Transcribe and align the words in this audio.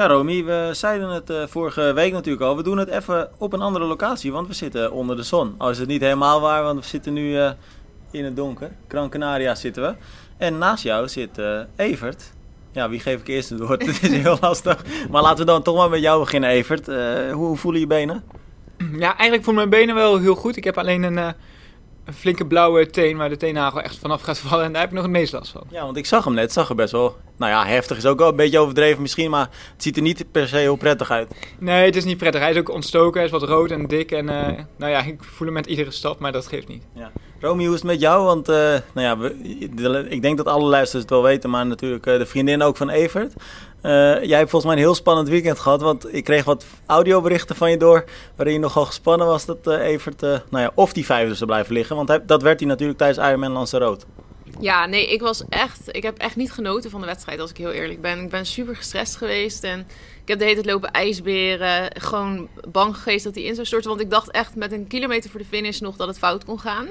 Ja, 0.00 0.06
Romy, 0.06 0.44
we 0.44 0.70
zeiden 0.72 1.08
het 1.08 1.30
uh, 1.30 1.46
vorige 1.46 1.92
week 1.92 2.12
natuurlijk 2.12 2.44
al. 2.44 2.56
We 2.56 2.62
doen 2.62 2.78
het 2.78 2.88
even 2.88 3.30
op 3.38 3.52
een 3.52 3.60
andere 3.60 3.84
locatie, 3.84 4.32
want 4.32 4.46
we 4.46 4.54
zitten 4.54 4.92
onder 4.92 5.16
de 5.16 5.22
zon. 5.22 5.54
Al 5.58 5.70
is 5.70 5.78
het 5.78 5.88
niet 5.88 6.00
helemaal 6.00 6.40
waar, 6.40 6.62
want 6.62 6.80
we 6.80 6.86
zitten 6.86 7.12
nu 7.12 7.36
uh, 7.36 7.50
in 8.10 8.24
het 8.24 8.36
donker. 8.36 8.70
Gran 8.88 9.10
Canaria 9.10 9.54
zitten 9.54 9.82
we. 9.82 9.94
En 10.36 10.58
naast 10.58 10.82
jou 10.82 11.08
zit 11.08 11.38
uh, 11.38 11.60
Evert. 11.76 12.32
Ja, 12.72 12.88
wie 12.88 13.00
geef 13.00 13.20
ik 13.20 13.28
eerst 13.28 13.50
het 13.50 13.60
woord? 13.60 13.86
Het 13.86 14.02
is 14.02 14.22
heel 14.22 14.38
lastig. 14.40 14.84
Maar 15.10 15.22
laten 15.22 15.38
we 15.38 15.44
dan 15.44 15.62
toch 15.62 15.76
maar 15.76 15.90
met 15.90 16.00
jou 16.00 16.20
beginnen, 16.20 16.50
Evert. 16.50 16.86
hoe, 16.86 17.32
hoe 17.32 17.56
voelen 17.56 17.80
je 17.80 17.86
benen? 17.86 18.24
Ja, 18.92 19.16
eigenlijk 19.16 19.44
voelen 19.44 19.68
mijn 19.68 19.80
benen 19.80 19.94
wel 19.94 20.18
heel 20.18 20.34
goed. 20.34 20.56
Ik 20.56 20.64
heb 20.64 20.78
alleen 20.78 21.02
een 21.02 21.34
een 22.04 22.14
flinke 22.14 22.46
blauwe 22.46 22.86
teen 22.86 23.16
waar 23.16 23.28
de 23.28 23.36
teennagel 23.36 23.80
echt 23.80 23.98
vanaf 23.98 24.22
gaat 24.22 24.38
vallen. 24.38 24.64
En 24.64 24.72
daar 24.72 24.80
heb 24.80 24.90
ik 24.90 24.96
nog 24.96 25.04
het 25.04 25.12
meest 25.12 25.32
last 25.32 25.52
van. 25.52 25.62
Ja, 25.70 25.84
want 25.84 25.96
ik 25.96 26.06
zag 26.06 26.24
hem 26.24 26.34
net. 26.34 26.52
Zag 26.52 26.68
er 26.68 26.74
best 26.74 26.92
wel... 26.92 27.16
Nou 27.40 27.52
ja, 27.52 27.66
heftig 27.66 27.96
is 27.96 28.06
ook 28.06 28.18
wel 28.18 28.28
een 28.28 28.36
beetje 28.36 28.58
overdreven 28.58 29.02
misschien. 29.02 29.30
Maar 29.30 29.48
het 29.72 29.82
ziet 29.82 29.96
er 29.96 30.02
niet 30.02 30.24
per 30.32 30.48
se 30.48 30.56
heel 30.56 30.76
prettig 30.76 31.10
uit. 31.10 31.34
Nee, 31.58 31.84
het 31.84 31.96
is 31.96 32.04
niet 32.04 32.16
prettig. 32.16 32.40
Hij 32.40 32.50
is 32.50 32.56
ook 32.56 32.70
ontstoken. 32.70 33.14
Hij 33.20 33.24
is 33.24 33.30
wat 33.30 33.42
rood 33.42 33.70
en 33.70 33.86
dik. 33.86 34.10
En 34.10 34.28
uh, 34.28 34.48
nou 34.76 34.92
ja, 34.92 35.02
ik 35.02 35.22
voel 35.22 35.46
hem 35.46 35.56
met 35.56 35.66
iedere 35.66 35.90
stap. 35.90 36.18
Maar 36.18 36.32
dat 36.32 36.46
geeft 36.46 36.68
niet. 36.68 36.82
Ja. 36.94 37.10
Romy, 37.40 37.64
hoe 37.64 37.74
is 37.74 37.80
het 37.80 37.90
met 37.90 38.00
jou? 38.00 38.24
Want 38.24 38.48
uh, 38.48 38.56
nou 38.56 38.82
ja, 38.94 39.18
we, 39.18 40.06
ik 40.08 40.22
denk 40.22 40.36
dat 40.36 40.46
alle 40.46 40.68
luisteraars 40.68 41.04
het 41.04 41.10
wel 41.10 41.22
weten. 41.22 41.50
Maar 41.50 41.66
natuurlijk 41.66 42.06
uh, 42.06 42.18
de 42.18 42.26
vriendin 42.26 42.62
ook 42.62 42.76
van 42.76 42.88
Evert. 42.88 43.32
Jij 43.82 44.38
hebt 44.38 44.50
volgens 44.50 44.64
mij 44.64 44.72
een 44.72 44.86
heel 44.86 44.94
spannend 44.94 45.28
weekend 45.28 45.58
gehad. 45.58 45.80
Want 45.80 46.14
ik 46.14 46.24
kreeg 46.24 46.44
wat 46.44 46.64
audioberichten 46.86 47.56
van 47.56 47.70
je 47.70 47.76
door. 47.76 48.04
Waarin 48.36 48.54
je 48.54 48.60
nogal 48.60 48.84
gespannen 48.84 49.26
was 49.26 49.44
dat 49.44 49.66
Evert. 49.66 50.20
Nou 50.20 50.40
ja, 50.50 50.70
of 50.74 50.92
die 50.92 51.04
vijfde 51.04 51.34
zou 51.34 51.50
blijven 51.50 51.74
liggen. 51.74 51.96
Want 51.96 52.08
hij, 52.08 52.22
dat 52.26 52.42
werd 52.42 52.60
hij 52.60 52.68
natuurlijk 52.68 52.98
tijdens 52.98 53.26
Ironman 53.26 53.52
Lanzarote. 53.52 54.06
Ja, 54.60 54.86
nee, 54.86 55.12
ik 55.12 55.20
was 55.20 55.42
echt. 55.48 55.80
Ik 55.96 56.02
heb 56.02 56.18
echt 56.18 56.36
niet 56.36 56.52
genoten 56.52 56.90
van 56.90 57.00
de 57.00 57.06
wedstrijd, 57.06 57.40
als 57.40 57.50
ik 57.50 57.56
heel 57.56 57.70
eerlijk 57.70 58.00
ben. 58.00 58.18
Ik 58.18 58.30
ben 58.30 58.46
super 58.46 58.76
gestrest 58.76 59.16
geweest. 59.16 59.64
En 59.64 59.78
ik 60.22 60.28
heb 60.28 60.38
de 60.38 60.44
hele 60.44 60.56
tijd 60.56 60.72
lopen 60.72 60.90
ijsberen. 60.90 61.90
Gewoon 62.00 62.48
bang 62.68 62.96
geweest 62.96 63.24
dat 63.24 63.34
hij 63.34 63.44
in 63.44 63.54
zou 63.54 63.66
storten. 63.66 63.88
Want 63.88 64.00
ik 64.00 64.10
dacht 64.10 64.30
echt 64.30 64.54
met 64.54 64.72
een 64.72 64.86
kilometer 64.86 65.30
voor 65.30 65.40
de 65.40 65.46
finish 65.46 65.80
nog 65.80 65.96
dat 65.96 66.08
het 66.08 66.18
fout 66.18 66.44
kon 66.44 66.60
gaan. 66.60 66.88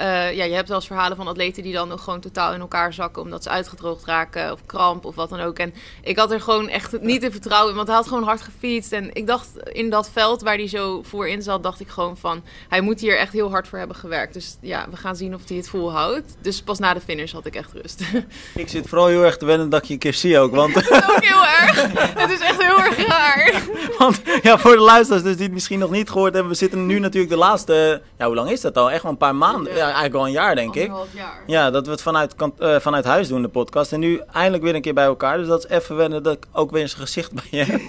Uh, 0.00 0.32
ja, 0.32 0.44
je 0.44 0.54
hebt 0.54 0.68
wel 0.68 0.76
eens 0.76 0.86
verhalen 0.86 1.16
van 1.16 1.28
atleten 1.28 1.62
die 1.62 1.72
dan 1.72 1.88
nog 1.88 2.04
gewoon 2.04 2.20
totaal 2.20 2.54
in 2.54 2.60
elkaar 2.60 2.92
zakken 2.92 3.22
omdat 3.22 3.42
ze 3.42 3.48
uitgedroogd 3.48 4.04
raken 4.04 4.52
of 4.52 4.66
kramp 4.66 5.04
of 5.04 5.14
wat 5.14 5.28
dan 5.28 5.40
ook. 5.40 5.58
En 5.58 5.74
ik 6.02 6.18
had 6.18 6.32
er 6.32 6.40
gewoon 6.40 6.68
echt 6.68 7.00
niet 7.00 7.22
in 7.22 7.30
vertrouwen 7.30 7.70
in, 7.70 7.76
want 7.76 7.88
hij 7.88 7.96
had 7.96 8.06
gewoon 8.08 8.22
hard 8.22 8.40
gefietst. 8.40 8.92
En 8.92 9.14
ik 9.14 9.26
dacht 9.26 9.48
in 9.72 9.90
dat 9.90 10.10
veld 10.12 10.42
waar 10.42 10.56
hij 10.56 10.68
zo 10.68 11.02
voor 11.02 11.28
in 11.28 11.42
zat, 11.42 11.62
dacht 11.62 11.80
ik 11.80 11.88
gewoon 11.88 12.16
van 12.16 12.42
hij 12.68 12.80
moet 12.80 13.00
hier 13.00 13.18
echt 13.18 13.32
heel 13.32 13.50
hard 13.50 13.68
voor 13.68 13.78
hebben 13.78 13.96
gewerkt. 13.96 14.34
Dus 14.34 14.56
ja, 14.60 14.86
we 14.90 14.96
gaan 14.96 15.16
zien 15.16 15.34
of 15.34 15.40
hij 15.48 15.56
het 15.56 15.68
volhoudt. 15.68 16.36
Dus 16.40 16.62
pas 16.62 16.78
na 16.78 16.94
de 16.94 17.00
finish 17.00 17.32
had 17.32 17.46
ik 17.46 17.54
echt 17.54 17.72
rust. 17.72 18.02
Ik 18.54 18.68
zit 18.68 18.88
vooral 18.88 19.06
heel 19.06 19.24
erg 19.24 19.36
te 19.36 19.44
wennen 19.44 19.68
dat 19.68 19.86
je 19.86 19.92
een 19.92 19.98
keer 19.98 20.14
zie 20.14 20.38
ook, 20.38 20.54
want... 20.54 20.76
ook 21.10 21.24
heel 21.24 21.44
erg. 21.44 21.92
Het 22.18 22.30
is 22.30 22.40
echt 22.40 22.62
heel 22.62 22.78
erg 22.78 23.06
raar. 23.06 23.62
Want 23.98 24.20
ja, 24.42 24.58
voor 24.58 24.76
de 24.76 24.82
luisteraars 24.82 25.22
dus 25.22 25.34
die 25.34 25.44
het 25.44 25.52
misschien 25.52 25.78
nog 25.78 25.90
niet 25.90 26.10
gehoord 26.10 26.32
hebben, 26.32 26.52
we 26.52 26.58
zitten 26.58 26.86
nu 26.86 26.98
natuurlijk 26.98 27.32
de 27.32 27.38
laatste, 27.38 28.02
ja 28.18 28.26
hoe 28.26 28.34
lang 28.34 28.50
is 28.50 28.60
dat 28.60 28.76
al? 28.76 28.90
Echt 28.90 29.02
wel 29.02 29.12
een 29.12 29.18
paar 29.18 29.34
maanden. 29.34 29.74
Ja 29.74 29.85
eigenlijk 29.92 30.14
al 30.14 30.26
een 30.26 30.32
jaar, 30.32 30.54
denk 30.54 30.74
ik. 30.74 30.92
Jaar. 31.14 31.42
Ja, 31.46 31.70
dat 31.70 31.86
we 31.86 31.92
het 31.92 32.02
vanuit, 32.02 32.34
uh, 32.58 32.78
vanuit 32.78 33.04
huis 33.04 33.28
doen, 33.28 33.42
de 33.42 33.48
podcast. 33.48 33.92
En 33.92 34.00
nu 34.00 34.20
eindelijk 34.32 34.62
weer 34.62 34.74
een 34.74 34.80
keer 34.80 34.94
bij 34.94 35.04
elkaar. 35.04 35.38
Dus 35.38 35.46
dat 35.46 35.64
is 35.64 35.70
even 35.70 35.96
wennen 35.96 36.22
dat 36.22 36.32
ik 36.32 36.46
ook 36.52 36.70
weer 36.70 36.82
eens 36.82 36.92
een 36.92 36.98
gezicht 36.98 37.32
bij 37.32 37.44
je 37.50 37.64
heb. 37.64 37.80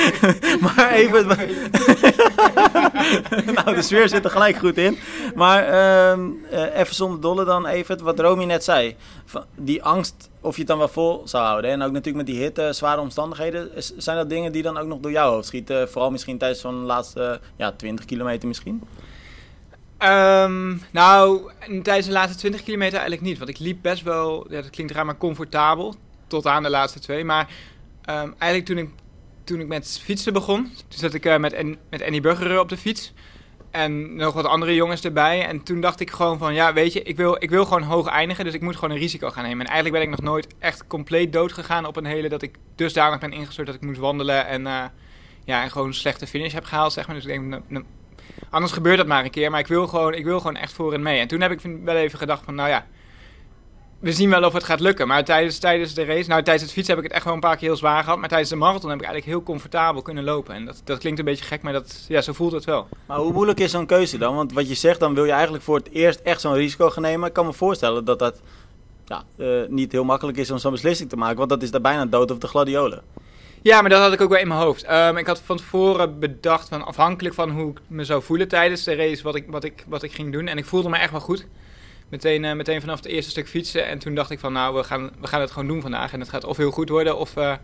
maar 0.76 0.90
even... 0.90 1.26
nou, 3.54 3.74
de 3.74 3.82
sfeer 3.82 4.08
zit 4.08 4.24
er 4.24 4.30
gelijk 4.30 4.56
goed 4.56 4.78
in. 4.78 4.98
Maar 5.34 5.68
uh, 5.68 6.18
uh, 6.52 6.78
even 6.78 6.94
zonder 6.94 7.20
dolle 7.20 7.44
dan 7.44 7.66
even 7.66 8.04
wat 8.04 8.20
Romy 8.20 8.44
net 8.44 8.64
zei. 8.64 8.96
Die 9.56 9.82
angst 9.82 10.30
of 10.40 10.54
je 10.54 10.58
het 10.58 10.68
dan 10.68 10.78
wel 10.78 10.88
vol 10.88 11.22
zou 11.24 11.44
houden. 11.44 11.70
En 11.70 11.82
ook 11.82 11.92
natuurlijk 11.92 12.26
met 12.26 12.34
die 12.34 12.42
hitte, 12.42 12.72
zware 12.72 13.00
omstandigheden. 13.00 13.70
Zijn 13.96 14.16
dat 14.16 14.28
dingen 14.28 14.52
die 14.52 14.62
dan 14.62 14.78
ook 14.78 14.86
nog 14.86 14.98
door 14.98 15.10
jou 15.10 15.34
hoofd 15.34 15.46
schieten? 15.46 15.88
Vooral 15.88 16.10
misschien 16.10 16.38
tijdens 16.38 16.60
zo'n 16.60 16.84
laatste 16.84 17.40
ja, 17.56 17.72
20 17.72 18.04
kilometer 18.04 18.48
misschien? 18.48 18.82
Um, 20.04 20.80
nou, 20.90 21.50
tijdens 21.82 22.06
de 22.06 22.12
laatste 22.12 22.38
20 22.38 22.62
kilometer 22.62 22.98
eigenlijk 22.98 23.22
niet. 23.28 23.38
Want 23.38 23.50
ik 23.50 23.58
liep 23.58 23.78
best 23.82 24.02
wel, 24.02 24.46
ja, 24.50 24.60
dat 24.60 24.70
klinkt 24.70 24.92
raar, 24.92 25.06
maar 25.06 25.16
comfortabel. 25.16 25.94
Tot 26.26 26.46
aan 26.46 26.62
de 26.62 26.70
laatste 26.70 27.00
twee. 27.00 27.24
Maar 27.24 27.48
um, 28.10 28.34
eigenlijk 28.38 28.64
toen 28.64 28.78
ik, 28.78 28.88
toen 29.44 29.60
ik 29.60 29.66
met 29.66 30.00
fietsen 30.02 30.32
begon, 30.32 30.64
toen 30.64 30.98
zat 30.98 31.14
ik 31.14 31.26
uh, 31.26 31.36
met, 31.36 31.64
met 31.90 32.02
Annie 32.02 32.20
Burger 32.20 32.60
op 32.60 32.68
de 32.68 32.76
fiets. 32.76 33.12
En 33.70 34.16
nog 34.16 34.34
wat 34.34 34.44
andere 34.44 34.74
jongens 34.74 35.04
erbij. 35.04 35.46
En 35.46 35.62
toen 35.62 35.80
dacht 35.80 36.00
ik 36.00 36.10
gewoon 36.10 36.38
van, 36.38 36.54
ja, 36.54 36.72
weet 36.72 36.92
je, 36.92 37.02
ik 37.02 37.16
wil, 37.16 37.36
ik 37.38 37.50
wil 37.50 37.64
gewoon 37.64 37.82
hoog 37.82 38.06
eindigen. 38.06 38.44
Dus 38.44 38.54
ik 38.54 38.60
moet 38.60 38.74
gewoon 38.74 38.90
een 38.90 39.00
risico 39.00 39.30
gaan 39.30 39.44
nemen. 39.44 39.66
En 39.66 39.72
eigenlijk 39.72 40.04
ben 40.04 40.12
ik 40.12 40.20
nog 40.20 40.30
nooit 40.30 40.46
echt 40.58 40.86
compleet 40.86 41.32
dood 41.32 41.52
gegaan 41.52 41.86
op 41.86 41.96
een 41.96 42.04
hele... 42.04 42.28
dat 42.28 42.42
ik 42.42 42.56
dusdanig 42.74 43.20
ben 43.20 43.32
ingestort 43.32 43.66
dat 43.66 43.76
ik 43.76 43.82
moest 43.82 43.98
wandelen. 43.98 44.46
En, 44.46 44.60
uh, 44.60 44.84
ja, 45.44 45.62
en 45.62 45.70
gewoon 45.70 45.86
een 45.86 45.94
slechte 45.94 46.26
finish 46.26 46.52
heb 46.52 46.64
gehaald, 46.64 46.92
zeg 46.92 47.06
maar. 47.06 47.16
Dus 47.16 47.24
ik 47.24 47.50
denk, 47.50 47.84
Anders 48.50 48.72
gebeurt 48.72 48.96
dat 48.96 49.06
maar 49.06 49.24
een 49.24 49.30
keer, 49.30 49.50
maar 49.50 49.60
ik 49.60 49.66
wil 49.66 49.86
gewoon, 49.86 50.14
ik 50.14 50.24
wil 50.24 50.38
gewoon 50.38 50.56
echt 50.56 50.72
voor 50.72 50.92
en 50.92 51.02
mee. 51.02 51.20
En 51.20 51.28
toen 51.28 51.40
heb 51.40 51.50
ik 51.50 51.60
wel 51.84 51.96
even 51.96 52.18
gedacht 52.18 52.44
van, 52.44 52.54
nou 52.54 52.68
ja, 52.68 52.86
we 54.04 54.12
zien 54.12 54.30
wel 54.30 54.44
of 54.44 54.52
het 54.52 54.64
gaat 54.64 54.80
lukken. 54.80 55.06
Maar 55.06 55.24
tijdens, 55.24 55.58
tijdens 55.58 55.94
de 55.94 56.04
race, 56.04 56.28
nou 56.28 56.42
tijdens 56.42 56.62
het 56.62 56.72
fietsen 56.72 56.94
heb 56.94 57.04
ik 57.04 57.08
het 57.08 57.16
echt 57.16 57.24
wel 57.24 57.34
een 57.34 57.40
paar 57.40 57.56
keer 57.56 57.68
heel 57.68 57.76
zwaar 57.76 58.02
gehad. 58.02 58.18
Maar 58.18 58.28
tijdens 58.28 58.50
de 58.50 58.56
marathon 58.56 58.90
heb 58.90 58.98
ik 58.98 59.04
eigenlijk 59.04 59.36
heel 59.36 59.46
comfortabel 59.46 60.02
kunnen 60.02 60.24
lopen. 60.24 60.54
En 60.54 60.64
dat, 60.64 60.80
dat 60.84 60.98
klinkt 60.98 61.18
een 61.18 61.24
beetje 61.24 61.44
gek, 61.44 61.62
maar 61.62 61.72
dat, 61.72 62.04
ja, 62.08 62.20
zo 62.20 62.32
voelt 62.32 62.52
het 62.52 62.64
wel. 62.64 62.88
Maar 63.06 63.18
hoe 63.18 63.32
moeilijk 63.32 63.60
is 63.60 63.70
zo'n 63.70 63.86
keuze 63.86 64.18
dan? 64.18 64.34
Want 64.34 64.52
wat 64.52 64.68
je 64.68 64.74
zegt, 64.74 65.00
dan 65.00 65.14
wil 65.14 65.24
je 65.24 65.32
eigenlijk 65.32 65.64
voor 65.64 65.76
het 65.76 65.90
eerst 65.90 66.20
echt 66.20 66.40
zo'n 66.40 66.54
risico 66.54 66.90
gaan 66.90 67.02
nemen. 67.02 67.28
Ik 67.28 67.34
kan 67.34 67.46
me 67.46 67.52
voorstellen 67.52 68.04
dat 68.04 68.18
dat 68.18 68.40
ja, 69.04 69.24
uh, 69.36 69.68
niet 69.68 69.92
heel 69.92 70.04
makkelijk 70.04 70.38
is 70.38 70.50
om 70.50 70.58
zo'n 70.58 70.72
beslissing 70.72 71.08
te 71.08 71.16
maken. 71.16 71.36
Want 71.36 71.50
dat 71.50 71.62
is 71.62 71.70
daar 71.70 71.80
bijna 71.80 72.06
dood 72.06 72.30
of 72.30 72.38
de 72.38 72.46
gladiolen. 72.46 73.02
Ja, 73.64 73.80
maar 73.80 73.90
dat 73.90 74.00
had 74.00 74.12
ik 74.12 74.20
ook 74.20 74.28
wel 74.28 74.38
in 74.38 74.48
mijn 74.48 74.60
hoofd. 74.60 74.90
Um, 74.90 75.16
ik 75.16 75.26
had 75.26 75.40
van 75.40 75.56
tevoren 75.56 76.18
bedacht, 76.18 76.68
van 76.68 76.84
afhankelijk 76.84 77.34
van 77.34 77.50
hoe 77.50 77.70
ik 77.70 77.78
me 77.86 78.04
zou 78.04 78.22
voelen 78.22 78.48
tijdens 78.48 78.84
de 78.84 78.94
race, 78.94 79.22
wat 79.22 79.34
ik, 79.34 79.44
wat 79.48 79.64
ik, 79.64 79.84
wat 79.88 80.02
ik 80.02 80.12
ging 80.12 80.32
doen. 80.32 80.46
En 80.46 80.58
ik 80.58 80.64
voelde 80.64 80.88
me 80.88 80.96
echt 80.96 81.10
wel 81.10 81.20
goed. 81.20 81.46
Meteen, 82.08 82.44
uh, 82.44 82.52
meteen 82.52 82.80
vanaf 82.80 82.96
het 82.96 83.06
eerste 83.06 83.30
stuk 83.30 83.48
fietsen. 83.48 83.86
En 83.86 83.98
toen 83.98 84.14
dacht 84.14 84.30
ik 84.30 84.38
van, 84.38 84.52
nou, 84.52 84.74
we 84.74 84.84
gaan, 84.84 85.10
we 85.20 85.26
gaan 85.26 85.40
het 85.40 85.50
gewoon 85.50 85.68
doen 85.68 85.80
vandaag. 85.80 86.12
En 86.12 86.20
het 86.20 86.28
gaat 86.28 86.44
of 86.44 86.56
heel 86.56 86.70
goed 86.70 86.88
worden, 86.88 87.18
of, 87.18 87.36
uh, 87.36 87.54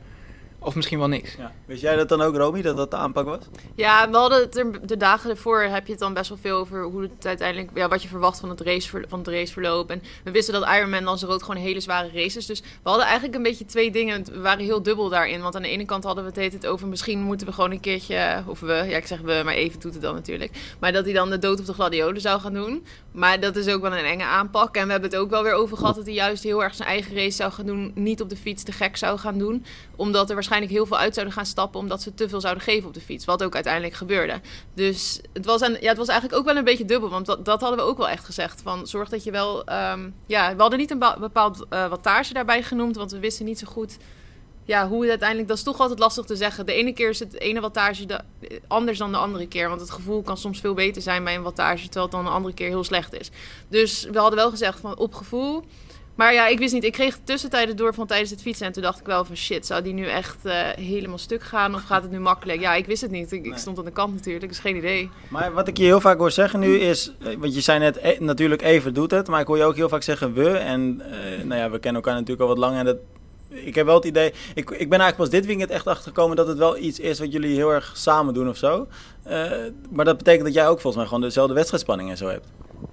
of 0.61 0.75
misschien 0.75 0.99
wel 0.99 1.09
niks. 1.09 1.35
Ja. 1.35 1.53
Wist 1.67 1.83
jij 1.83 1.97
dat 1.97 2.09
dan 2.09 2.23
ook, 2.23 2.37
Romy, 2.37 2.63
dat 2.63 2.77
dat 2.77 2.91
de 2.91 2.97
aanpak 2.97 3.25
was? 3.25 3.39
Ja, 3.75 4.11
we 4.11 4.17
hadden 4.17 4.41
het 4.41 4.57
er, 4.57 4.87
de 4.87 4.97
dagen 4.97 5.31
ervoor 5.31 5.61
heb 5.61 5.87
je 5.87 5.93
het 5.93 6.01
dan 6.01 6.15
best 6.15 6.29
wel 6.29 6.39
veel 6.39 6.57
over 6.57 6.83
hoe 6.83 7.03
het 7.03 7.27
uiteindelijk, 7.27 7.71
ja, 7.75 7.89
wat 7.89 8.03
je 8.03 8.09
verwacht 8.09 8.41
van 8.41 8.49
het, 8.49 8.61
race, 8.61 9.05
van 9.09 9.19
het 9.19 9.29
raceverloop. 9.29 9.91
En 9.91 10.03
we 10.25 10.31
wisten 10.31 10.55
dat 10.55 10.69
Ironman 10.69 11.05
Lanzarote 11.05 11.45
gewoon 11.45 11.63
hele 11.63 11.81
zware 11.81 12.11
races. 12.15 12.47
Dus 12.47 12.61
we 12.61 12.67
hadden 12.89 13.05
eigenlijk 13.05 13.35
een 13.35 13.43
beetje 13.43 13.65
twee 13.65 13.91
dingen. 13.91 14.25
We 14.25 14.41
waren 14.41 14.65
heel 14.65 14.83
dubbel 14.83 15.09
daarin. 15.09 15.41
Want 15.41 15.57
aan 15.57 15.63
de 15.63 15.69
ene 15.69 15.85
kant 15.85 16.05
hadden 16.05 16.25
we 16.25 16.41
het 16.41 16.53
het 16.53 16.67
over 16.67 16.89
misschien 16.89 17.21
moeten 17.21 17.47
we 17.47 17.53
gewoon 17.53 17.71
een 17.71 17.81
keertje, 17.81 18.43
of 18.47 18.61
we, 18.61 18.73
ja, 18.73 18.97
ik 18.97 19.07
zeg 19.07 19.21
we, 19.21 19.43
maar 19.45 19.55
even 19.55 19.81
doet 19.81 19.93
het 19.93 20.03
dan 20.03 20.15
natuurlijk. 20.15 20.53
Maar 20.79 20.93
dat 20.93 21.05
hij 21.05 21.15
dan 21.15 21.31
de 21.31 21.39
dood 21.39 21.61
op 21.61 21.67
de 21.67 21.73
gladiolen 21.73 22.21
zou 22.21 22.41
gaan 22.41 22.55
doen. 22.55 22.87
Maar 23.13 23.41
dat 23.41 23.57
is 23.57 23.69
ook 23.69 23.83
wel 23.83 23.93
een 23.93 24.05
enge 24.05 24.25
aanpak. 24.25 24.77
En 24.77 24.85
we 24.87 24.93
hebben 24.93 25.11
het 25.11 25.19
ook 25.19 25.31
wel 25.31 25.43
weer 25.43 25.53
over 25.53 25.77
gehad 25.77 25.95
dat 25.95 26.05
hij 26.05 26.15
juist 26.15 26.43
heel 26.43 26.63
erg 26.63 26.75
zijn 26.75 26.89
eigen 26.89 27.15
race 27.15 27.37
zou 27.37 27.53
gaan 27.53 27.67
doen. 27.67 27.93
Niet 27.95 28.21
op 28.21 28.29
de 28.29 28.37
fiets 28.37 28.63
te 28.63 28.73
gek 28.73 28.97
zou 28.97 29.19
gaan 29.19 29.39
doen. 29.39 29.65
Omdat 29.97 30.29
er 30.29 30.35
waarschijnlijk 30.35 30.50
heel 30.59 30.87
veel 30.87 30.99
uit 30.99 31.15
zouden 31.15 31.35
gaan 31.35 31.47
stappen 31.47 31.81
omdat 31.81 32.03
ze 32.03 32.15
te 32.15 32.29
veel 32.29 32.41
zouden 32.41 32.63
geven 32.63 32.89
op 32.89 32.95
de 32.95 33.01
fiets. 33.01 33.25
Wat 33.25 33.43
ook 33.43 33.55
uiteindelijk 33.55 33.95
gebeurde. 33.95 34.41
Dus 34.75 35.21
het 35.33 35.45
was, 35.45 35.61
een, 35.61 35.77
ja, 35.81 35.89
het 35.89 35.97
was 35.97 36.09
eigenlijk 36.09 36.39
ook 36.39 36.47
wel 36.47 36.57
een 36.57 36.65
beetje 36.65 36.85
dubbel. 36.85 37.09
Want 37.09 37.27
dat, 37.27 37.45
dat 37.45 37.61
hadden 37.61 37.79
we 37.79 37.85
ook 37.85 37.97
wel 37.97 38.09
echt 38.09 38.25
gezegd. 38.25 38.61
Van 38.63 38.87
zorg 38.87 39.09
dat 39.09 39.25
je 39.25 39.31
wel. 39.31 39.73
Um, 39.93 40.15
ja, 40.27 40.55
we 40.55 40.61
hadden 40.61 40.79
niet 40.79 40.91
een 40.91 40.99
bepaald 40.99 41.67
uh, 41.71 41.89
wattage 41.89 42.33
daarbij 42.33 42.63
genoemd. 42.63 42.97
Want 42.97 43.11
we 43.11 43.19
wisten 43.19 43.45
niet 43.45 43.59
zo 43.59 43.67
goed. 43.67 43.97
Ja, 44.65 44.89
hoe 44.89 45.01
het 45.01 45.11
uiteindelijk. 45.11 45.49
Dat 45.49 45.57
is 45.57 45.63
toch 45.63 45.81
altijd 45.81 45.99
lastig 45.99 46.25
te 46.25 46.37
zeggen. 46.37 46.67
De 46.67 46.73
ene 46.73 46.93
keer 46.93 47.09
is 47.09 47.19
het 47.19 47.41
ene 47.41 47.61
wattage 47.61 48.07
de, 48.07 48.21
anders 48.69 48.99
dan 48.99 49.13
de 49.13 49.19
andere 49.19 49.49
keer. 49.49 49.69
Want 49.69 49.81
het 49.81 49.91
gevoel 49.91 50.23
kan 50.23 50.37
soms 50.37 50.61
veel 50.61 50.75
beter 50.75 51.03
zijn 51.03 51.25
bij 51.25 51.35
een 51.35 51.43
wattage. 51.43 51.85
Terwijl 51.85 52.05
het 52.05 52.15
dan 52.15 52.27
een 52.27 52.33
andere 52.33 52.55
keer 52.55 52.69
heel 52.69 52.85
slecht 52.85 53.21
is. 53.21 53.31
Dus 53.69 54.05
we 54.13 54.19
hadden 54.19 54.39
wel 54.39 54.51
gezegd 54.51 54.81
van 54.81 54.99
op 54.99 55.15
gevoel. 55.15 55.65
Maar 56.15 56.33
ja, 56.33 56.47
ik 56.47 56.59
wist 56.59 56.73
niet. 56.73 56.85
Ik 56.85 56.93
kreeg 56.93 57.19
tussentijden 57.25 57.77
door 57.77 57.95
van 57.95 58.07
tijdens 58.07 58.31
het 58.31 58.43
fietsen. 58.43 58.67
En 58.67 58.73
toen 58.73 58.83
dacht 58.83 59.01
ik 59.01 59.07
wel 59.07 59.25
van 59.25 59.37
shit, 59.37 59.67
zou 59.67 59.83
die 59.83 59.93
nu 59.93 60.07
echt 60.07 60.37
uh, 60.47 60.53
helemaal 60.69 61.19
stuk 61.19 61.43
gaan? 61.43 61.75
Of 61.75 61.83
gaat 61.83 62.03
het 62.03 62.11
nu 62.11 62.21
makkelijk? 62.21 62.61
Ja, 62.61 62.75
ik 62.75 62.87
wist 62.87 63.03
het 63.03 63.11
niet. 63.11 63.33
Ik, 63.33 63.43
nee. 63.43 63.53
ik, 63.53 63.59
stond 63.59 63.79
aan 63.79 63.85
de 63.85 63.91
kant 63.91 64.15
natuurlijk, 64.15 64.49
dus 64.49 64.59
geen 64.59 64.77
idee. 64.77 65.11
Maar 65.29 65.53
wat 65.53 65.69
ik 65.69 65.77
je 65.77 65.85
heel 65.85 66.01
vaak 66.01 66.19
hoor 66.19 66.31
zeggen 66.31 66.61
nu 66.61 66.79
is... 66.79 67.13
Want 67.39 67.55
je 67.55 67.61
zei 67.61 67.79
net, 67.79 67.97
e 67.97 68.17
natuurlijk 68.19 68.63
even 68.63 68.95
doet 68.95 69.11
het. 69.11 69.29
Maar 69.29 69.41
ik 69.41 69.47
hoor 69.47 69.57
je 69.57 69.65
ook 69.65 69.77
heel 69.77 69.89
vaak 69.89 70.03
zeggen 70.03 70.33
we. 70.33 70.49
En 70.49 71.03
uh, 71.03 71.45
nou 71.45 71.61
ja, 71.61 71.71
we 71.71 71.79
kennen 71.79 72.03
elkaar 72.03 72.15
natuurlijk 72.15 72.41
al 72.41 72.49
wat 72.49 72.59
lang. 72.59 72.77
En 72.77 72.85
dat, 72.85 72.97
ik 73.49 73.75
heb 73.75 73.87
wel 73.87 73.95
het 73.95 74.05
idee... 74.05 74.33
Ik, 74.55 74.71
ik 74.71 74.89
ben 74.89 75.01
eigenlijk 75.01 75.17
pas 75.17 75.31
dit 75.31 75.47
weekend 75.47 75.71
echt 75.71 75.87
achtergekomen 75.87 76.37
dat 76.37 76.47
het 76.47 76.59
wel 76.59 76.79
iets 76.79 76.99
is 76.99 77.19
wat 77.19 77.33
jullie 77.33 77.55
heel 77.55 77.71
erg 77.71 77.93
samen 77.97 78.35
doen 78.35 78.49
of 78.49 78.57
zo. 78.57 78.87
Uh, 79.27 79.51
maar 79.91 80.05
dat 80.05 80.17
betekent 80.17 80.45
dat 80.45 80.55
jij 80.55 80.69
ook 80.69 80.81
volgens 80.81 80.97
mij 80.97 81.05
gewoon 81.05 81.21
dezelfde 81.21 81.55
wedstrijdspanning 81.55 82.11
en 82.11 82.17
zo 82.17 82.29
hebt. 82.29 82.47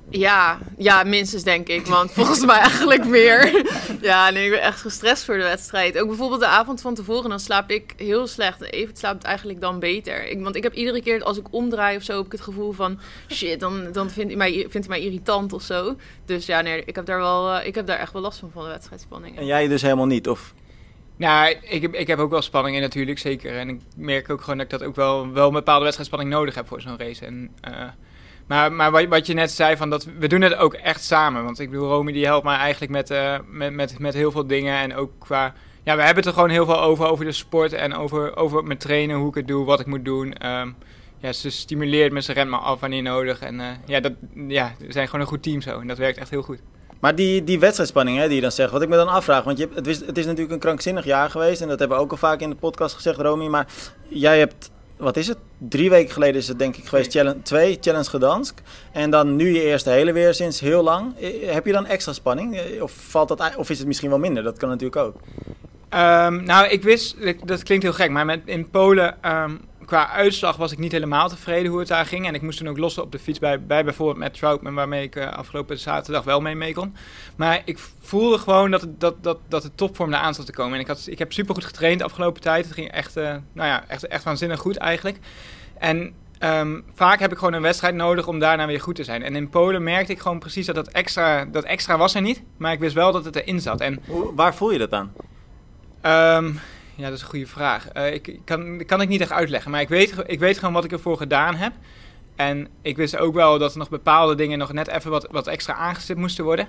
Ja, 0.09 0.57
ja, 0.77 1.03
minstens 1.03 1.43
denk 1.43 1.67
ik. 1.67 1.85
Want 1.85 2.11
volgens 2.11 2.45
mij 2.45 2.57
eigenlijk 2.59 3.05
meer. 3.05 3.65
Ja, 4.01 4.29
nee, 4.29 4.45
ik 4.45 4.51
ben 4.51 4.61
echt 4.61 4.81
gestrest 4.81 5.23
voor 5.23 5.37
de 5.37 5.43
wedstrijd. 5.43 5.99
Ook 5.99 6.07
bijvoorbeeld 6.07 6.39
de 6.39 6.47
avond 6.47 6.81
van 6.81 6.95
tevoren, 6.95 7.29
dan 7.29 7.39
slaap 7.39 7.69
ik 7.69 7.93
heel 7.97 8.27
slecht. 8.27 8.61
Even 8.71 8.97
slaapt 8.97 9.23
eigenlijk 9.23 9.61
dan 9.61 9.79
beter. 9.79 10.27
Ik, 10.27 10.41
want 10.41 10.55
ik 10.55 10.63
heb 10.63 10.73
iedere 10.73 11.01
keer 11.01 11.23
als 11.23 11.37
ik 11.37 11.53
omdraai 11.53 11.97
of 11.97 12.03
zo, 12.03 12.17
heb 12.17 12.25
ik 12.25 12.31
het 12.31 12.41
gevoel 12.41 12.71
van... 12.71 12.99
Shit, 13.31 13.59
dan, 13.59 13.91
dan 13.91 14.09
vindt, 14.09 14.29
hij 14.29 14.37
mij, 14.37 14.51
vindt 14.69 14.87
hij 14.87 14.87
mij 14.87 15.01
irritant 15.01 15.53
of 15.53 15.61
zo. 15.61 15.95
Dus 16.25 16.45
ja, 16.45 16.61
nee, 16.61 16.83
ik 16.85 16.95
heb 16.95 17.05
daar, 17.05 17.19
wel, 17.19 17.59
ik 17.59 17.75
heb 17.75 17.87
daar 17.87 17.99
echt 17.99 18.13
wel 18.13 18.21
last 18.21 18.39
van, 18.39 18.51
van 18.53 18.63
de 18.63 18.69
wedstrijdspanning. 18.69 19.37
En 19.37 19.45
jij 19.45 19.67
dus 19.67 19.81
helemaal 19.81 20.05
niet, 20.05 20.27
of... 20.27 20.53
Nou, 21.15 21.55
ik 21.61 21.81
heb, 21.81 21.93
ik 21.93 22.07
heb 22.07 22.19
ook 22.19 22.29
wel 22.29 22.41
spanning 22.41 22.75
in 22.75 22.81
natuurlijk, 22.81 23.19
zeker. 23.19 23.57
En 23.57 23.69
ik 23.69 23.81
merk 23.95 24.29
ook 24.29 24.41
gewoon 24.41 24.57
dat 24.57 24.65
ik 24.65 24.79
dat 24.79 24.87
ook 24.87 24.95
wel, 24.95 25.31
wel 25.31 25.47
een 25.47 25.53
bepaalde 25.53 25.83
wedstrijdspanning 25.83 26.31
nodig 26.31 26.55
heb 26.55 26.67
voor 26.67 26.81
zo'n 26.81 26.97
race. 26.97 27.25
En, 27.25 27.51
uh, 27.69 27.83
maar 28.47 28.71
maar 28.73 29.07
wat, 29.09 29.27
je 29.27 29.33
net 29.33 29.51
zei, 29.51 29.77
van 29.77 29.89
dat, 29.89 30.07
we 30.19 30.27
doen 30.27 30.41
het 30.41 30.55
ook 30.55 30.73
echt 30.73 31.03
samen. 31.03 31.43
Want 31.43 31.59
ik 31.59 31.69
bedoel, 31.69 31.89
Romy 31.89 32.11
die 32.11 32.25
helpt 32.25 32.45
mij 32.45 32.57
eigenlijk 32.57 32.91
met, 32.91 33.11
uh, 33.11 33.35
met, 33.49 33.73
met, 33.73 33.99
met 33.99 34.13
heel 34.13 34.31
veel 34.31 34.47
dingen. 34.47 34.77
En 34.77 34.95
ook 34.95 35.11
qua... 35.19 35.53
Ja, 35.83 35.95
we 35.95 36.01
hebben 36.01 36.23
het 36.23 36.25
er 36.25 36.33
gewoon 36.33 36.49
heel 36.49 36.65
veel 36.65 36.81
over, 36.81 37.05
over 37.05 37.25
de 37.25 37.31
sport 37.31 37.73
en 37.73 37.95
over, 37.95 38.35
over 38.35 38.63
mijn 38.63 38.77
trainen, 38.77 39.17
hoe 39.17 39.29
ik 39.29 39.35
het 39.35 39.47
doe, 39.47 39.65
wat 39.65 39.79
ik 39.79 39.85
moet 39.85 40.05
doen. 40.05 40.47
Um, 40.47 40.75
ja, 41.17 41.33
ze 41.33 41.49
stimuleert 41.49 42.11
me, 42.11 42.21
ze 42.21 42.33
rent 42.33 42.49
me 42.49 42.57
af 42.57 42.79
wanneer 42.79 43.01
nodig. 43.01 43.39
En 43.39 43.59
uh, 43.59 43.65
ja, 43.85 43.99
dat, 43.99 44.13
ja, 44.47 44.75
we 44.79 44.91
zijn 44.91 45.05
gewoon 45.05 45.21
een 45.21 45.27
goed 45.27 45.43
team 45.43 45.61
zo. 45.61 45.79
En 45.79 45.87
dat 45.87 45.97
werkt 45.97 46.17
echt 46.17 46.29
heel 46.29 46.41
goed. 46.41 46.59
Maar 46.99 47.15
die, 47.15 47.43
die 47.43 47.59
wedstrijdspanning 47.59 48.17
hè, 48.17 48.25
die 48.25 48.35
je 48.35 48.41
dan 48.41 48.51
zegt, 48.51 48.71
wat 48.71 48.81
ik 48.81 48.89
me 48.89 48.95
dan 48.95 49.07
afvraag, 49.07 49.43
want 49.43 49.57
je, 49.57 49.69
het, 49.73 49.87
is, 49.87 50.05
het 50.05 50.17
is 50.17 50.25
natuurlijk 50.25 50.53
een 50.53 50.59
krankzinnig 50.59 51.05
jaar 51.05 51.29
geweest 51.29 51.61
en 51.61 51.67
dat 51.67 51.79
hebben 51.79 51.97
we 51.97 52.03
ook 52.03 52.11
al 52.11 52.17
vaak 52.17 52.39
in 52.39 52.49
de 52.49 52.55
podcast 52.55 52.95
gezegd, 52.95 53.19
Romy. 53.19 53.47
Maar 53.47 53.67
jij 54.07 54.39
hebt, 54.39 54.71
wat 54.97 55.17
is 55.17 55.27
het? 55.27 55.37
Drie 55.57 55.89
weken 55.89 56.13
geleden 56.13 56.35
is 56.35 56.47
het 56.47 56.59
denk 56.59 56.77
ik 56.77 56.85
geweest, 56.85 57.11
challenge, 57.11 57.41
twee 57.41 57.77
Challenge 57.81 58.09
Gedansk. 58.09 58.59
En 58.91 59.09
dan 59.09 59.35
nu 59.35 59.53
je 59.53 59.63
eerste 59.63 59.89
hele 59.89 60.11
weer 60.11 60.33
sinds 60.33 60.59
heel 60.59 60.83
lang. 60.83 61.13
Heb 61.45 61.65
je 61.65 61.71
dan 61.71 61.85
extra 61.85 62.13
spanning? 62.13 62.59
Of, 62.81 62.91
valt 62.91 63.27
dat, 63.27 63.55
of 63.55 63.69
is 63.69 63.77
het 63.77 63.87
misschien 63.87 64.09
wel 64.09 64.19
minder? 64.19 64.43
Dat 64.43 64.57
kan 64.57 64.69
natuurlijk 64.69 65.01
ook. 65.01 65.15
Um, 65.93 66.43
nou, 66.43 66.67
ik 66.67 66.83
wist, 66.83 67.15
dat 67.45 67.63
klinkt 67.63 67.83
heel 67.83 67.93
gek, 67.93 68.09
maar 68.09 68.25
met, 68.25 68.41
in 68.45 68.69
Polen 68.69 69.17
um, 69.25 69.61
qua 69.87 70.09
uitslag 70.09 70.55
was 70.55 70.71
ik 70.71 70.77
niet 70.77 70.91
helemaal 70.91 71.29
tevreden 71.29 71.71
hoe 71.71 71.79
het 71.79 71.87
daar 71.87 72.05
ging. 72.05 72.27
En 72.27 72.33
ik 72.33 72.41
moest 72.41 72.57
toen 72.57 72.67
ook 72.67 72.77
lossen 72.77 73.03
op 73.03 73.11
de 73.11 73.19
fiets 73.19 73.39
bij, 73.39 73.61
bij 73.61 73.83
bijvoorbeeld 73.83 74.17
met 74.17 74.33
Troutman, 74.33 74.73
waarmee 74.73 75.03
ik 75.03 75.15
uh, 75.15 75.27
afgelopen 75.27 75.79
zaterdag 75.79 76.23
wel 76.23 76.41
mee 76.41 76.55
mee 76.55 76.73
kon. 76.73 76.95
Maar 77.35 77.61
ik 77.65 77.79
voelde 77.99 78.37
gewoon 78.37 78.71
dat, 78.71 78.81
het, 78.81 78.99
dat, 78.99 79.23
dat, 79.23 79.37
dat 79.47 79.61
de 79.61 79.75
topvorm 79.75 80.13
eraan 80.13 80.33
zat 80.33 80.45
te 80.45 80.51
komen. 80.51 80.73
En 80.73 80.79
ik, 80.79 80.87
had, 80.87 81.07
ik 81.09 81.19
heb 81.19 81.33
supergoed 81.33 81.65
getraind 81.65 81.99
de 81.99 82.05
afgelopen 82.05 82.41
tijd. 82.41 82.65
Het 82.65 82.73
ging 82.73 82.91
echt, 82.91 83.17
uh, 83.17 83.23
nou 83.53 83.67
ja, 83.67 83.83
echt, 83.87 84.07
echt 84.07 84.23
waanzinnig 84.23 84.59
goed 84.59 84.77
eigenlijk. 84.77 85.17
En 85.77 86.13
um, 86.39 86.83
vaak 86.93 87.19
heb 87.19 87.31
ik 87.31 87.37
gewoon 87.37 87.53
een 87.53 87.61
wedstrijd 87.61 87.95
nodig 87.95 88.27
om 88.27 88.39
daarna 88.39 88.65
weer 88.65 88.81
goed 88.81 88.95
te 88.95 89.03
zijn. 89.03 89.23
En 89.23 89.35
in 89.35 89.49
Polen 89.49 89.83
merkte 89.83 90.11
ik 90.11 90.19
gewoon 90.19 90.39
precies 90.39 90.65
dat 90.65 90.75
dat 90.75 90.87
extra, 90.87 91.45
dat 91.45 91.63
extra 91.63 91.97
was 91.97 92.15
er 92.15 92.21
niet. 92.21 92.43
Maar 92.57 92.71
ik 92.71 92.79
wist 92.79 92.95
wel 92.95 93.11
dat 93.11 93.25
het 93.25 93.35
erin 93.35 93.61
zat. 93.61 93.81
En, 93.81 93.99
Waar 94.35 94.55
voel 94.55 94.71
je 94.71 94.87
dat 94.87 94.93
aan? 94.93 95.13
Um, 96.45 96.59
ja, 96.97 97.03
dat 97.03 97.13
is 97.13 97.21
een 97.21 97.29
goede 97.29 97.47
vraag. 97.47 97.87
Uh, 97.95 98.13
ik 98.13 98.39
kan, 98.43 98.85
kan 98.85 99.01
ik 99.01 99.07
niet 99.07 99.21
echt 99.21 99.31
uitleggen, 99.31 99.71
maar 99.71 99.81
ik 99.81 99.89
weet, 99.89 100.15
ik 100.25 100.39
weet 100.39 100.57
gewoon 100.57 100.73
wat 100.73 100.83
ik 100.83 100.91
ervoor 100.91 101.17
gedaan 101.17 101.55
heb. 101.55 101.73
En 102.35 102.67
ik 102.81 102.97
wist 102.97 103.17
ook 103.17 103.33
wel 103.33 103.59
dat 103.59 103.71
er 103.71 103.77
nog 103.77 103.89
bepaalde 103.89 104.35
dingen 104.35 104.57
nog 104.57 104.73
net 104.73 104.87
even 104.87 105.11
wat, 105.11 105.27
wat 105.31 105.47
extra 105.47 105.73
aangezet 105.73 106.17
moesten 106.17 106.43
worden. 106.43 106.67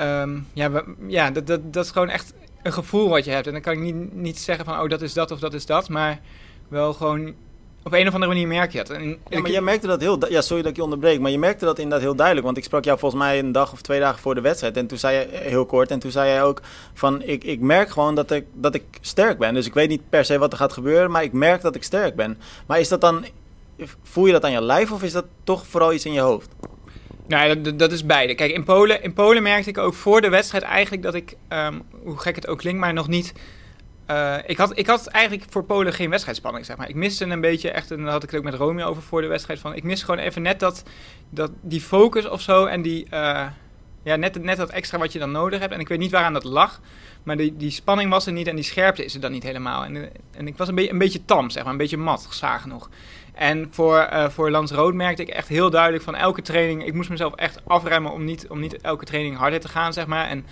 Um, 0.00 0.46
ja, 0.52 0.84
ja 1.06 1.30
dat, 1.30 1.46
dat, 1.46 1.72
dat 1.72 1.84
is 1.84 1.90
gewoon 1.90 2.08
echt 2.08 2.34
een 2.62 2.72
gevoel 2.72 3.08
wat 3.08 3.24
je 3.24 3.30
hebt. 3.30 3.46
En 3.46 3.52
dan 3.52 3.62
kan 3.62 3.72
ik 3.72 3.78
niet, 3.78 4.14
niet 4.14 4.38
zeggen 4.38 4.64
van, 4.64 4.80
oh, 4.80 4.88
dat 4.88 5.02
is 5.02 5.12
dat 5.12 5.30
of 5.30 5.38
dat 5.38 5.54
is 5.54 5.66
dat. 5.66 5.88
Maar 5.88 6.20
wel 6.68 6.92
gewoon 6.92 7.34
op 7.84 7.92
een 7.92 8.08
of 8.08 8.14
andere 8.14 8.32
manier 8.32 8.48
merk 8.48 8.72
je 8.72 8.78
het. 8.78 8.90
En 8.90 9.18
ja, 9.28 9.40
maar 9.40 9.50
jij 9.50 9.60
merkte 9.60 9.86
dat 9.86 10.00
heel... 10.00 10.30
Ja, 10.30 10.40
sorry 10.40 10.62
dat 10.62 10.70
ik 10.70 10.76
je 10.76 10.82
onderbreek. 10.82 11.20
Maar 11.20 11.30
je 11.30 11.38
merkte 11.38 11.64
dat 11.64 11.78
inderdaad 11.78 12.00
heel 12.00 12.14
duidelijk. 12.14 12.46
Want 12.46 12.58
ik 12.58 12.64
sprak 12.64 12.84
jou 12.84 12.98
volgens 12.98 13.22
mij 13.22 13.38
een 13.38 13.52
dag 13.52 13.72
of 13.72 13.82
twee 13.82 14.00
dagen 14.00 14.20
voor 14.20 14.34
de 14.34 14.40
wedstrijd. 14.40 14.76
En 14.76 14.86
toen 14.86 14.98
zei 14.98 15.16
je 15.18 15.26
heel 15.30 15.66
kort. 15.66 15.90
En 15.90 15.98
toen 15.98 16.10
zei 16.10 16.28
jij 16.28 16.42
ook 16.42 16.60
van... 16.94 17.22
Ik, 17.22 17.44
ik 17.44 17.60
merk 17.60 17.90
gewoon 17.90 18.14
dat 18.14 18.30
ik, 18.30 18.44
dat 18.52 18.74
ik 18.74 18.84
sterk 19.00 19.38
ben. 19.38 19.54
Dus 19.54 19.66
ik 19.66 19.74
weet 19.74 19.88
niet 19.88 20.08
per 20.08 20.24
se 20.24 20.38
wat 20.38 20.52
er 20.52 20.58
gaat 20.58 20.72
gebeuren. 20.72 21.10
Maar 21.10 21.22
ik 21.22 21.32
merk 21.32 21.62
dat 21.62 21.74
ik 21.74 21.82
sterk 21.82 22.14
ben. 22.16 22.38
Maar 22.66 22.80
is 22.80 22.88
dat 22.88 23.00
dan... 23.00 23.24
Voel 24.02 24.26
je 24.26 24.32
dat 24.32 24.44
aan 24.44 24.52
je 24.52 24.62
lijf? 24.62 24.92
Of 24.92 25.02
is 25.02 25.12
dat 25.12 25.24
toch 25.44 25.66
vooral 25.66 25.92
iets 25.92 26.04
in 26.04 26.12
je 26.12 26.20
hoofd? 26.20 26.48
Nou, 27.26 27.60
dat, 27.60 27.78
dat 27.78 27.92
is 27.92 28.06
beide. 28.06 28.34
Kijk, 28.34 28.52
in 28.52 28.64
Polen, 28.64 29.02
in 29.02 29.12
Polen 29.12 29.42
merkte 29.42 29.70
ik 29.70 29.78
ook 29.78 29.94
voor 29.94 30.20
de 30.20 30.28
wedstrijd 30.28 30.64
eigenlijk 30.64 31.02
dat 31.02 31.14
ik... 31.14 31.36
Um, 31.48 31.82
hoe 32.02 32.18
gek 32.18 32.34
het 32.34 32.46
ook 32.46 32.58
klinkt, 32.58 32.80
maar 32.80 32.92
nog 32.92 33.08
niet 33.08 33.32
uh, 34.10 34.36
ik, 34.46 34.56
had, 34.56 34.78
ik 34.78 34.86
had 34.86 35.06
eigenlijk 35.06 35.44
voor 35.50 35.64
Polen 35.64 35.92
geen 35.92 36.10
wedstrijdspanning, 36.10 36.66
zeg 36.66 36.76
maar. 36.76 36.88
Ik 36.88 36.94
miste 36.94 37.24
een 37.24 37.40
beetje, 37.40 37.70
echt, 37.70 37.90
en 37.90 38.02
daar 38.02 38.12
had 38.12 38.22
ik 38.22 38.30
het 38.30 38.38
ook 38.38 38.44
met 38.44 38.54
Romeo 38.54 38.86
over 38.86 39.02
voor 39.02 39.20
de 39.20 39.26
wedstrijd, 39.26 39.60
van 39.60 39.74
ik 39.74 39.82
mis 39.82 40.02
gewoon 40.02 40.20
even 40.20 40.42
net 40.42 40.60
dat, 40.60 40.82
dat, 41.30 41.50
die 41.60 41.80
focus 41.80 42.28
of 42.28 42.40
zo 42.40 42.64
en 42.64 42.82
die, 42.82 43.06
uh, 43.10 43.46
ja, 44.02 44.16
net, 44.16 44.42
net 44.42 44.56
dat 44.56 44.70
extra 44.70 44.98
wat 44.98 45.12
je 45.12 45.18
dan 45.18 45.30
nodig 45.30 45.60
hebt. 45.60 45.72
En 45.72 45.80
ik 45.80 45.88
weet 45.88 45.98
niet 45.98 46.10
waaraan 46.10 46.32
dat 46.32 46.44
lag, 46.44 46.80
maar 47.22 47.36
die, 47.36 47.56
die 47.56 47.70
spanning 47.70 48.10
was 48.10 48.26
er 48.26 48.32
niet 48.32 48.46
en 48.46 48.54
die 48.54 48.64
scherpte 48.64 49.04
is 49.04 49.14
er 49.14 49.20
dan 49.20 49.32
niet 49.32 49.42
helemaal. 49.42 49.84
En, 49.84 50.10
en 50.30 50.46
ik 50.46 50.56
was 50.56 50.68
een, 50.68 50.74
be 50.74 50.90
een 50.90 50.98
beetje 50.98 51.24
tam, 51.24 51.50
zeg 51.50 51.62
maar, 51.62 51.72
een 51.72 51.78
beetje 51.78 51.96
mat, 51.96 52.26
gezagen 52.28 52.68
nog. 52.68 52.90
En 53.34 53.68
voor, 53.70 54.08
voor 54.28 54.50
Lans 54.50 54.70
Rood 54.70 54.94
merkte 54.94 55.22
ik 55.22 55.28
echt 55.28 55.48
heel 55.48 55.70
duidelijk 55.70 56.04
van 56.04 56.14
elke 56.14 56.42
training, 56.42 56.86
ik 56.86 56.94
moest 56.94 57.10
mezelf 57.10 57.34
echt 57.34 57.60
afremmen 57.66 58.12
om 58.12 58.24
niet, 58.24 58.46
om 58.48 58.60
niet 58.60 58.80
elke 58.80 59.04
training 59.04 59.36
harder 59.36 59.60
te 59.60 59.68
gaan, 59.68 59.92
zeg 59.92 60.06
maar. 60.06 60.28
En 60.28 60.46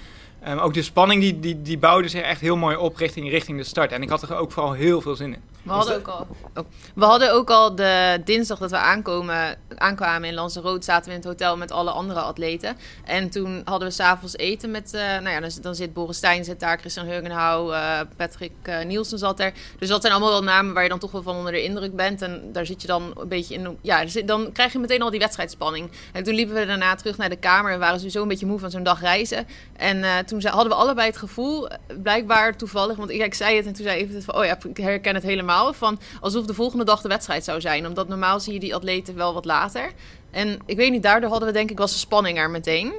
Um, 0.48 0.58
ook 0.58 0.74
de 0.74 0.82
spanning 0.82 1.20
die, 1.20 1.40
die, 1.40 1.62
die 1.62 1.78
bouwde 1.78 2.08
zich 2.08 2.22
echt 2.22 2.40
heel 2.40 2.56
mooi 2.56 2.76
op 2.76 2.96
richting, 2.96 3.30
richting 3.30 3.58
de 3.58 3.64
start. 3.64 3.92
En 3.92 4.02
ik 4.02 4.08
had 4.08 4.22
er 4.22 4.36
ook 4.36 4.52
vooral 4.52 4.72
heel 4.72 5.00
veel 5.00 5.14
zin 5.14 5.34
in. 5.34 5.42
We 5.62 5.72
hadden, 5.72 5.96
ook 5.96 6.08
al, 6.08 6.26
oh, 6.54 6.64
we 6.94 7.04
hadden 7.04 7.32
ook 7.32 7.50
al 7.50 7.74
de 7.74 8.20
dinsdag 8.24 8.58
dat 8.58 8.70
we 8.70 8.76
aankomen, 8.76 9.58
aankwamen 9.76 10.28
in 10.28 10.34
Lanzarote, 10.34 10.84
zaten 10.84 11.04
we 11.04 11.10
in 11.10 11.16
het 11.16 11.28
hotel 11.28 11.56
met 11.56 11.70
alle 11.70 11.90
andere 11.90 12.20
atleten. 12.20 12.76
En 13.04 13.30
toen 13.30 13.62
hadden 13.64 13.88
we 13.88 13.94
s'avonds 13.94 14.36
eten 14.36 14.70
met, 14.70 14.94
uh, 14.94 15.00
nou 15.00 15.28
ja, 15.28 15.40
dan, 15.40 15.50
dan, 15.60 15.74
zit 15.74 15.92
Boris 15.92 16.16
Stijn 16.16 16.44
zit 16.44 16.60
daar, 16.60 16.78
Christian 16.78 17.06
Heugenhouw, 17.06 17.72
uh, 17.72 18.00
Patrick 18.16 18.52
uh, 18.64 18.84
Nielsen 18.84 19.18
zat 19.18 19.40
er. 19.40 19.52
Dus 19.78 19.88
dat 19.88 20.00
zijn 20.00 20.12
allemaal 20.12 20.32
wel 20.32 20.42
namen 20.42 20.74
waar 20.74 20.82
je 20.82 20.88
dan 20.88 20.98
toch 20.98 21.10
wel 21.10 21.22
van 21.22 21.36
onder 21.36 21.52
de 21.52 21.62
indruk 21.62 21.96
bent. 21.96 22.22
En 22.22 22.52
daar 22.52 22.66
zit 22.66 22.80
je 22.80 22.86
dan 22.86 23.12
een 23.18 23.28
beetje 23.28 23.54
in, 23.54 23.78
ja, 23.80 24.04
dan 24.24 24.52
krijg 24.52 24.72
je 24.72 24.78
meteen 24.78 25.02
al 25.02 25.10
die 25.10 25.20
wedstrijdspanning. 25.20 25.90
En 26.12 26.22
toen 26.22 26.34
liepen 26.34 26.54
we 26.54 26.66
daarna 26.66 26.94
terug 26.94 27.16
naar 27.16 27.28
de 27.28 27.36
kamer 27.36 27.72
en 27.72 27.78
waren 27.78 27.96
sowieso 27.96 28.22
een 28.22 28.28
beetje 28.28 28.46
moe 28.46 28.58
van 28.58 28.70
zo'n 28.70 28.82
dag 28.82 29.00
reizen. 29.00 29.46
En 29.76 30.26
toen 30.26 30.44
hadden 30.44 30.68
we 30.68 30.78
allebei 30.78 31.06
het 31.06 31.16
gevoel, 31.16 31.68
blijkbaar 32.02 32.56
toevallig, 32.56 32.96
want 32.96 33.10
ik, 33.10 33.24
ik 33.24 33.34
zei 33.34 33.56
het 33.56 33.66
en 33.66 33.72
toen 33.72 33.84
zei 33.84 34.00
even 34.00 34.22
van, 34.22 34.34
oh 34.34 34.44
ja, 34.44 34.58
ik 34.68 34.76
herken 34.76 35.14
het 35.14 35.22
helemaal 35.22 35.51
van 35.72 35.98
alsof 36.20 36.46
de 36.46 36.54
volgende 36.54 36.84
dag 36.84 37.00
de 37.00 37.08
wedstrijd 37.08 37.44
zou 37.44 37.60
zijn. 37.60 37.86
Omdat 37.86 38.08
normaal 38.08 38.40
zie 38.40 38.52
je 38.52 38.60
die 38.60 38.74
atleten 38.74 39.14
wel 39.14 39.34
wat 39.34 39.44
later. 39.44 39.92
En 40.30 40.58
ik 40.66 40.76
weet 40.76 40.90
niet, 40.90 41.02
daardoor 41.02 41.30
hadden 41.30 41.48
we 41.48 41.54
denk 41.54 41.70
ik 41.70 41.78
was 41.78 41.92
de 41.92 41.98
spanning 41.98 42.38
er 42.38 42.50
meteen. 42.50 42.92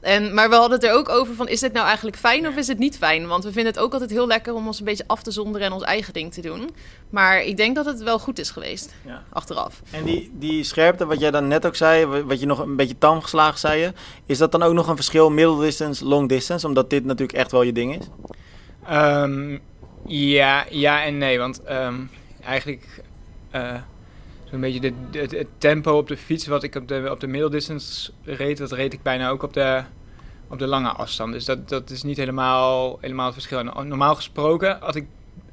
En, 0.00 0.34
maar 0.34 0.48
we 0.48 0.54
hadden 0.54 0.78
het 0.78 0.88
er 0.88 0.94
ook 0.94 1.08
over 1.08 1.34
van, 1.34 1.48
is 1.48 1.60
dit 1.60 1.72
nou 1.72 1.86
eigenlijk 1.86 2.16
fijn 2.16 2.46
of 2.46 2.56
is 2.56 2.68
het 2.68 2.78
niet 2.78 2.96
fijn? 2.96 3.26
Want 3.26 3.44
we 3.44 3.52
vinden 3.52 3.72
het 3.72 3.82
ook 3.82 3.92
altijd 3.92 4.10
heel 4.10 4.26
lekker 4.26 4.54
om 4.54 4.66
ons 4.66 4.78
een 4.78 4.84
beetje 4.84 5.04
af 5.06 5.22
te 5.22 5.30
zonderen 5.30 5.66
en 5.66 5.72
ons 5.72 5.82
eigen 5.82 6.12
ding 6.12 6.32
te 6.32 6.40
doen. 6.40 6.70
Maar 7.10 7.42
ik 7.42 7.56
denk 7.56 7.74
dat 7.76 7.86
het 7.86 8.02
wel 8.02 8.18
goed 8.18 8.38
is 8.38 8.50
geweest, 8.50 8.94
ja. 9.06 9.22
achteraf. 9.32 9.82
En 9.90 10.04
die, 10.04 10.30
die 10.34 10.64
scherpte, 10.64 11.06
wat 11.06 11.20
jij 11.20 11.30
dan 11.30 11.48
net 11.48 11.66
ook 11.66 11.76
zei, 11.76 12.22
wat 12.22 12.40
je 12.40 12.46
nog 12.46 12.58
een 12.58 12.76
beetje 12.76 12.98
tam 12.98 13.22
geslagen 13.22 13.58
zei 13.58 13.80
je, 13.80 13.92
is 14.26 14.38
dat 14.38 14.52
dan 14.52 14.62
ook 14.62 14.74
nog 14.74 14.88
een 14.88 14.96
verschil 14.96 15.30
middle 15.30 15.60
distance, 15.60 16.04
long 16.04 16.28
distance? 16.28 16.66
Omdat 16.66 16.90
dit 16.90 17.04
natuurlijk 17.04 17.38
echt 17.38 17.50
wel 17.50 17.62
je 17.62 17.72
ding 17.72 17.98
is? 17.98 18.06
Um, 18.90 19.60
ja, 20.06 20.66
ja 20.70 21.04
en 21.04 21.18
nee, 21.18 21.38
want 21.38 21.70
um, 21.70 22.10
eigenlijk 22.42 23.02
uh, 23.54 23.74
zo'n 24.50 24.60
beetje 24.60 24.80
de, 24.80 25.18
het 25.18 25.48
tempo 25.58 25.96
op 25.96 26.08
de 26.08 26.16
fiets 26.16 26.46
wat 26.46 26.62
ik 26.62 26.74
op 26.74 26.88
de, 26.88 27.08
op 27.10 27.20
de 27.20 27.26
middeldistance 27.26 28.10
reed, 28.24 28.58
dat 28.58 28.72
reed 28.72 28.92
ik 28.92 29.02
bijna 29.02 29.28
ook 29.28 29.42
op 29.42 29.52
de, 29.52 29.82
op 30.48 30.58
de 30.58 30.66
lange 30.66 30.88
afstand. 30.88 31.32
Dus 31.32 31.44
dat, 31.44 31.68
dat 31.68 31.90
is 31.90 32.02
niet 32.02 32.16
helemaal, 32.16 32.98
helemaal 33.00 33.24
het 33.24 33.34
verschil. 33.34 33.62
Normaal 33.62 34.14
gesproken 34.14 34.78
had 34.80 34.94
ik, 34.94 35.06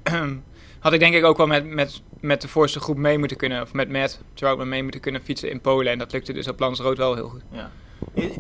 had 0.80 0.94
ik 0.94 1.00
denk 1.00 1.13
ik 1.16 1.24
ook 1.24 1.38
wel 1.38 1.48
met, 1.48 1.66
met, 1.66 2.01
met 2.20 2.42
de 2.42 2.48
voorste 2.48 2.80
groep 2.80 2.98
mee 2.98 3.18
moeten 3.18 3.38
kunnen, 3.38 3.62
of 3.62 3.74
met 3.74 3.89
Matt 3.89 4.22
Troutman 4.34 4.70
mee 4.70 4.84
moeten 4.84 5.01
kunnen 5.01 5.22
fietsen 5.22 5.51
in 5.51 5.62
Polen. 5.62 5.92
En 5.92 5.98
dat 5.98 6.12
lukte 6.12 6.34
dus 6.34 6.48
op 6.48 6.60
Rood 6.60 6.98
wel 6.98 7.16
heel 7.16 7.30
goed. 7.30 7.42
Ja. 7.51 7.72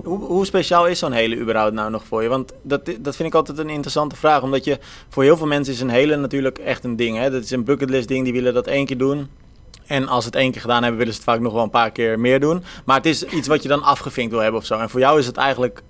Hoe, 0.03 0.45
speciaal 0.45 0.87
is 0.87 0.99
zo'n 0.99 1.11
hele 1.11 1.37
überhaupt 1.37 1.73
nou 1.73 1.91
nog 1.91 2.05
voor 2.05 2.23
je? 2.23 2.29
Want 2.29 2.53
dat, 2.61 2.85
dat 2.99 3.15
vind 3.15 3.29
ik 3.29 3.35
altijd 3.35 3.57
een 3.57 3.69
interessante 3.69 4.15
vraag. 4.15 4.41
Omdat 4.41 4.63
je 4.63 4.79
voor 5.09 5.23
heel 5.23 5.37
veel 5.37 5.47
mensen 5.47 5.73
is 5.73 5.81
een 5.81 5.89
hele 5.89 6.15
natuurlijk 6.15 6.57
echt 6.57 6.83
een 6.83 6.95
ding. 6.95 7.17
Hè? 7.17 7.31
Dat 7.31 7.43
is 7.43 7.51
een 7.51 7.63
bucketlist 7.63 8.07
ding. 8.07 8.23
Die 8.23 8.33
willen 8.33 8.53
dat 8.53 8.67
één 8.67 8.85
keer 8.85 8.97
doen. 8.97 9.29
En 9.85 10.07
als 10.07 10.23
ze 10.23 10.29
het 10.29 10.39
één 10.39 10.51
keer 10.51 10.61
gedaan 10.61 10.81
hebben, 10.81 10.97
willen 10.97 11.13
ze 11.13 11.19
het 11.19 11.29
vaak 11.29 11.39
nog 11.39 11.53
wel 11.53 11.63
een 11.63 11.69
paar 11.69 11.91
keer 11.91 12.19
meer 12.19 12.39
doen. 12.39 12.63
Maar 12.85 12.95
het 12.95 13.05
is 13.05 13.23
iets 13.23 13.47
wat 13.47 13.63
je 13.63 13.69
dan 13.69 13.83
afgevinkt 13.83 14.31
wil 14.31 14.41
hebben 14.41 14.59
of 14.59 14.65
zo. 14.65 14.77
En 14.77 14.89
voor 14.89 14.99
jou 14.99 15.19
is 15.19 15.25
het 15.25 15.37
eigenlijk 15.37 15.81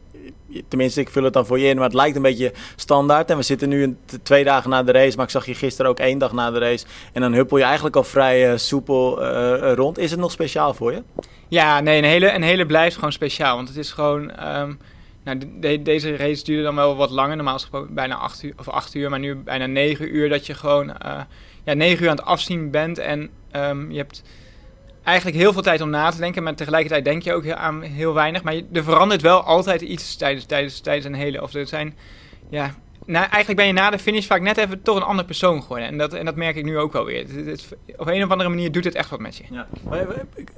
tenminste, 0.68 1.01
ik 1.01 1.10
vul 1.10 1.24
het 1.24 1.34
dan 1.34 1.46
voor 1.46 1.60
je 1.60 1.68
in, 1.68 1.75
maar 1.75 1.86
het 1.86 1.94
lijkt 1.94 2.16
een 2.16 2.22
beetje 2.22 2.54
standaard. 2.75 3.30
En 3.30 3.38
we 3.38 3.44
zitten 3.44 3.70
nu 3.70 3.98
twee 4.24 4.44
dagen 4.44 4.70
na 4.70 4.84
de 4.84 4.92
race, 4.92 5.16
maar 5.16 5.25
ik 5.25 5.32
zag 5.32 5.46
je 5.46 5.56
gisteren 5.56 5.92
ook 5.92 6.00
één 6.00 6.18
dag 6.18 6.32
na 6.32 6.51
de 6.51 6.60
race. 6.60 6.86
En 7.13 7.22
dan 7.22 7.34
huppel 7.34 7.58
je 7.58 7.63
eigenlijk 7.63 7.96
al 7.96 8.04
vrij 8.04 8.51
uh, 8.51 8.58
soepel 8.58 9.24
uh, 9.24 9.74
rond. 9.74 9.98
Is 9.98 10.12
het 10.12 10.20
nog 10.20 10.32
speciaal 10.32 10.74
voor 10.74 10.92
je? 10.92 11.04
Ja, 11.48 11.80
nee, 11.80 11.98
een 11.98 12.04
hele, 12.04 12.32
een 12.32 12.44
hele 12.44 12.66
blijft 12.66 12.96
gewoon 12.96 13.12
speciaal. 13.12 13.56
Want 13.56 13.68
het 13.68 13.77
is 13.77 13.92
gewoon. 13.92 14.56
Um, 14.60 14.80
nou, 15.24 15.39
de, 15.60 15.82
deze 15.82 16.16
race 16.16 16.44
duurde 16.44 16.63
dan 16.63 16.75
wel 16.75 16.96
wat 16.96 17.10
langer. 17.10 17.36
Normaal 17.36 17.54
gesproken 17.54 17.94
bijna 17.94 18.16
acht 18.16 18.44
uur, 18.44 18.54
of 18.58 18.70
acht 18.70 18.94
uur, 18.94 19.10
maar 19.10 19.20
nu 19.20 19.36
bijna 19.36 19.66
negen 19.66 20.16
uur. 20.16 20.30
Dat 20.30 20.46
je 20.46 20.54
gewoon 20.54 20.94
ja, 21.63 21.74
negen 21.74 22.04
uur 22.04 22.10
aan 22.10 22.16
het 22.16 22.25
afzien 22.25 22.72
bent. 22.72 22.98
En 22.98 23.30
um, 23.56 23.92
je 23.92 23.98
hebt 23.98 24.24
eigenlijk 25.07 25.37
heel 25.37 25.53
veel 25.53 25.61
tijd 25.61 25.81
om 25.81 25.89
na 25.89 26.09
te 26.11 26.17
denken. 26.17 26.43
Maar 26.43 26.55
tegelijkertijd 26.55 27.05
denk 27.05 27.21
je 27.21 27.33
ook 27.33 27.49
aan 27.49 27.81
heel 27.81 28.13
weinig. 28.13 28.43
Maar 28.43 28.61
er 28.73 28.83
verandert 28.83 29.21
wel 29.21 29.41
altijd 29.43 29.81
iets 29.81 30.15
tijdens, 30.15 30.45
tijdens, 30.45 30.79
tijdens 30.79 31.05
een 31.05 31.13
hele. 31.13 31.41
Of 31.41 31.53
er 31.53 31.67
zijn. 31.67 31.95
Ja, 32.49 32.73
nou, 33.05 33.19
eigenlijk 33.25 33.55
ben 33.55 33.67
je 33.67 33.73
na 33.73 33.89
de 33.89 33.99
finish 33.99 34.25
vaak 34.25 34.41
net 34.41 34.57
even 34.57 34.81
toch 34.81 34.95
een 34.95 35.01
ander 35.03 35.25
persoon 35.25 35.61
geworden. 35.61 35.87
En 35.87 35.97
dat, 35.97 36.13
en 36.13 36.25
dat 36.25 36.35
merk 36.35 36.55
ik 36.55 36.65
nu 36.65 36.77
ook 36.77 36.93
wel 36.93 37.05
weer. 37.05 37.25
Het, 37.27 37.45
het, 37.45 37.67
op 37.97 38.07
een 38.07 38.23
of 38.23 38.29
andere 38.31 38.49
manier 38.49 38.71
doet 38.71 38.83
het 38.83 38.95
echt 38.95 39.09
wat 39.09 39.19
met 39.19 39.35
je. 39.37 39.43
Ja. 39.51 39.67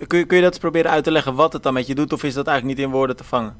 kun, 0.07 0.19
je 0.19 0.25
kun 0.25 0.37
je 0.37 0.43
dat 0.43 0.51
eens 0.51 0.59
proberen 0.59 0.91
uit 0.91 1.03
te 1.03 1.11
leggen 1.11 1.35
wat 1.35 1.53
het 1.53 1.63
dan 1.63 1.73
met 1.73 1.87
je 1.87 1.95
doet? 1.95 2.13
Of 2.13 2.23
is 2.23 2.33
dat 2.33 2.47
eigenlijk 2.47 2.77
niet 2.77 2.87
in 2.87 2.93
woorden 2.93 3.15
te 3.15 3.23
vangen? 3.23 3.57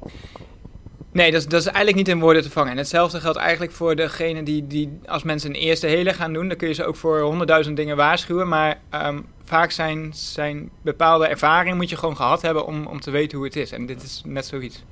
Nee, 1.12 1.30
dat, 1.30 1.40
is- 1.40 1.46
dat 1.46 1.60
is 1.60 1.66
eigenlijk 1.66 1.96
niet 1.96 2.08
in 2.08 2.20
woorden 2.20 2.42
te 2.42 2.50
vangen. 2.50 2.70
En 2.72 2.76
hetzelfde 2.76 3.20
geldt 3.20 3.38
eigenlijk 3.38 3.72
voor 3.72 3.96
degene 3.96 4.42
die, 4.42 4.66
die 4.66 4.98
als 5.06 5.22
mensen 5.22 5.50
een 5.50 5.56
eerste 5.60 5.86
hele 5.86 6.12
gaan 6.12 6.32
doen, 6.32 6.48
dan 6.48 6.56
kun 6.56 6.68
je 6.68 6.74
ze 6.74 6.84
ook 6.84 6.96
voor 6.96 7.20
honderdduizend 7.20 7.76
dingen 7.76 7.96
waarschuwen. 7.96 8.48
Maar 8.48 8.78
ehm, 8.90 9.20
vaak 9.50 9.70
zijn, 9.70 10.10
zijn 10.14 10.70
bepaalde 10.82 11.26
ervaringen 11.26 11.76
moet 11.76 11.90
je 11.90 11.96
gewoon 11.96 12.16
gehad 12.16 12.42
hebben 12.42 12.66
om, 12.66 12.86
om 12.86 13.00
te 13.00 13.10
weten 13.10 13.36
hoe 13.36 13.46
het 13.46 13.56
is. 13.56 13.72
En 13.72 13.86
dit 13.86 14.02
is 14.02 14.22
net 14.24 14.46
zoiets. 14.46 14.82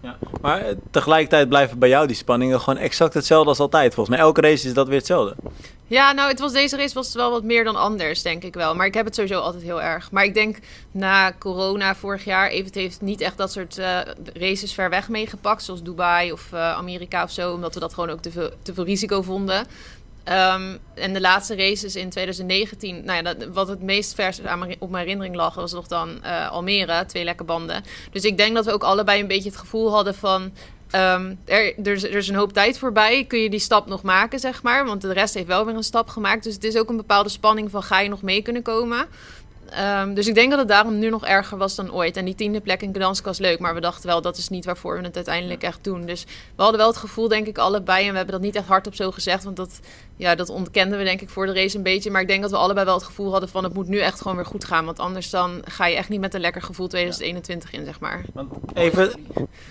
Maar 0.40 0.60
eh, 0.60 0.76
tegelijkertijd 0.90 1.48
blijven 1.48 1.78
bij 1.78 1.88
jou 1.88 2.06
die 2.06 2.16
spanningen 2.16 2.60
gewoon 2.60 2.78
exact 2.78 3.14
hetzelfde 3.14 3.48
als 3.48 3.58
altijd. 3.58 3.94
Volgens 3.94 4.16
mij 4.16 4.24
elke 4.24 4.40
race 4.40 4.66
is 4.66 4.74
dat 4.74 4.88
weer 4.88 4.96
hetzelfde. 4.96 5.36
Ja, 5.86 6.12
nou, 6.12 6.28
het 6.28 6.38
was, 6.38 6.52
deze 6.52 6.76
race 6.76 6.94
was 6.94 7.14
wel 7.14 7.30
wat 7.30 7.42
meer 7.42 7.64
dan 7.64 7.76
anders, 7.76 8.22
denk 8.22 8.42
ik 8.42 8.54
wel. 8.54 8.74
Maar 8.74 8.86
ik 8.86 8.94
heb 8.94 9.04
het 9.04 9.14
sowieso 9.14 9.40
altijd 9.40 9.62
heel 9.62 9.82
erg. 9.82 10.10
Maar 10.10 10.24
ik 10.24 10.34
denk 10.34 10.58
na 10.90 11.32
corona 11.38 11.94
vorig 11.94 12.24
jaar, 12.24 12.48
Evert 12.48 12.74
heeft 12.74 13.00
niet 13.00 13.20
echt 13.20 13.36
dat 13.36 13.52
soort 13.52 13.78
eh, 13.78 13.98
races 14.34 14.74
ver 14.74 14.90
weg 14.90 15.08
meegepakt. 15.08 15.62
Zoals 15.62 15.82
Dubai 15.82 16.32
of 16.32 16.52
eh, 16.52 16.72
Amerika 16.72 17.22
of 17.22 17.30
zo. 17.30 17.52
Omdat 17.52 17.74
we 17.74 17.80
dat 17.80 17.94
gewoon 17.94 18.10
ook 18.10 18.20
te 18.20 18.30
veel, 18.30 18.50
te 18.62 18.74
veel 18.74 18.84
risico 18.84 19.22
vonden. 19.22 19.66
Ehm, 20.24 20.76
en 20.94 21.12
de 21.12 21.20
laatste 21.20 21.56
races 21.56 21.96
in 21.96 22.10
2019, 22.10 23.04
nou 23.04 23.24
ja, 23.24 23.34
dat, 23.34 23.48
wat 23.52 23.68
het 23.68 23.82
meest 23.82 24.14
vers 24.14 24.38
op 24.78 24.90
mijn 24.90 25.02
herinnering 25.02 25.34
lag, 25.34 25.54
was 25.54 25.72
nog 25.72 25.86
dan 25.86 26.22
eh, 26.22 26.50
Almere, 26.50 27.06
twee 27.06 27.24
lekke 27.24 27.44
banden. 27.44 27.84
Dus 28.10 28.22
ik 28.24 28.36
denk 28.36 28.54
dat 28.54 28.64
we 28.64 28.72
ook 28.72 28.82
allebei 28.82 29.20
een 29.20 29.26
beetje 29.26 29.48
het 29.48 29.58
gevoel 29.58 29.92
hadden 29.92 30.14
van. 30.14 30.52
ehm, 30.90 31.34
er, 31.44 31.78
er, 31.78 31.92
is, 31.92 32.04
er 32.04 32.14
is 32.14 32.28
een 32.28 32.34
hoop 32.34 32.52
tijd 32.52 32.78
voorbij. 32.78 33.24
Kun 33.24 33.38
je 33.38 33.50
die 33.50 33.60
stap 33.60 33.86
nog 33.86 34.02
maken, 34.02 34.38
zeg 34.38 34.62
maar? 34.62 34.86
Want 34.86 35.00
de 35.00 35.12
rest 35.12 35.34
heeft 35.34 35.46
wel 35.46 35.64
weer 35.64 35.74
een 35.74 35.82
stap 35.82 36.08
gemaakt. 36.08 36.44
Dus 36.44 36.54
het 36.54 36.64
is 36.64 36.76
ook 36.76 36.88
een 36.88 36.96
bepaalde 36.96 37.28
spanning 37.28 37.70
van 37.70 37.82
ga 37.82 38.00
je 38.00 38.08
nog 38.08 38.22
mee 38.22 38.42
kunnen 38.42 38.62
komen. 38.62 39.06
Ehm, 39.70 40.14
dus 40.14 40.26
ik 40.26 40.34
denk 40.34 40.50
dat 40.50 40.58
het 40.58 40.68
daarom 40.68 40.98
nu 40.98 41.10
nog 41.10 41.26
erger 41.26 41.58
was 41.58 41.74
dan 41.74 41.92
ooit. 41.92 42.16
En 42.16 42.24
die 42.24 42.34
tiende 42.34 42.60
plek 42.60 42.82
in 42.82 42.94
Gdansk 42.94 43.24
was 43.24 43.38
leuk. 43.38 43.58
Maar 43.58 43.74
we 43.74 43.80
dachten 43.80 44.06
wel, 44.06 44.22
dat 44.22 44.36
is 44.36 44.48
niet 44.48 44.64
waarvoor 44.64 44.98
we 44.98 45.04
het 45.04 45.16
uiteindelijk 45.16 45.62
echt 45.62 45.84
doen. 45.84 46.06
Dus 46.06 46.24
we 46.56 46.62
hadden 46.62 46.78
wel 46.80 46.88
het 46.88 46.96
gevoel, 46.96 47.28
denk 47.28 47.46
ik, 47.46 47.58
allebei. 47.58 48.04
En 48.04 48.10
we 48.10 48.16
hebben 48.16 48.34
dat 48.34 48.44
niet 48.44 48.56
echt 48.56 48.66
hardop 48.66 48.94
zo 48.94 49.10
gezegd. 49.10 49.44
Want 49.44 49.56
dat, 49.56 49.80
ja, 50.16 50.34
dat 50.34 50.48
ontkenden 50.48 50.98
we 50.98 51.04
denk 51.04 51.20
ik 51.20 51.28
voor 51.28 51.46
de 51.46 51.52
race 51.52 51.76
een 51.76 51.82
beetje. 51.82 52.10
Maar 52.10 52.20
ik 52.20 52.28
denk 52.28 52.42
dat 52.42 52.50
we 52.50 52.56
allebei 52.56 52.86
wel 52.86 52.94
het 52.94 53.04
gevoel 53.04 53.30
hadden 53.30 53.48
van... 53.48 53.64
het 53.64 53.74
moet 53.74 53.88
nu 53.88 53.98
echt 53.98 54.20
gewoon 54.20 54.36
weer 54.36 54.46
goed 54.46 54.64
gaan. 54.64 54.84
Want 54.84 54.98
anders 54.98 55.30
dan 55.30 55.62
ga 55.64 55.86
je 55.86 55.96
echt 55.96 56.08
niet 56.08 56.20
met 56.20 56.34
een 56.34 56.40
lekker 56.40 56.62
gevoel 56.62 56.86
2021 56.86 57.72
in, 57.72 57.84
zeg 57.84 58.00
maar. 58.00 58.24
Want 58.34 58.52
even, 58.74 59.12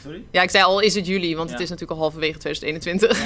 sorry? 0.04 0.24
Ja, 0.32 0.42
ik 0.42 0.50
zei 0.50 0.64
al 0.64 0.80
is 0.80 0.96
het 0.96 1.08
juli. 1.08 1.36
Want 1.36 1.50
het 1.50 1.60
is 1.60 1.70
natuurlijk 1.70 2.00
al 2.00 2.04
halverwege 2.06 2.38
2021. 2.40 3.26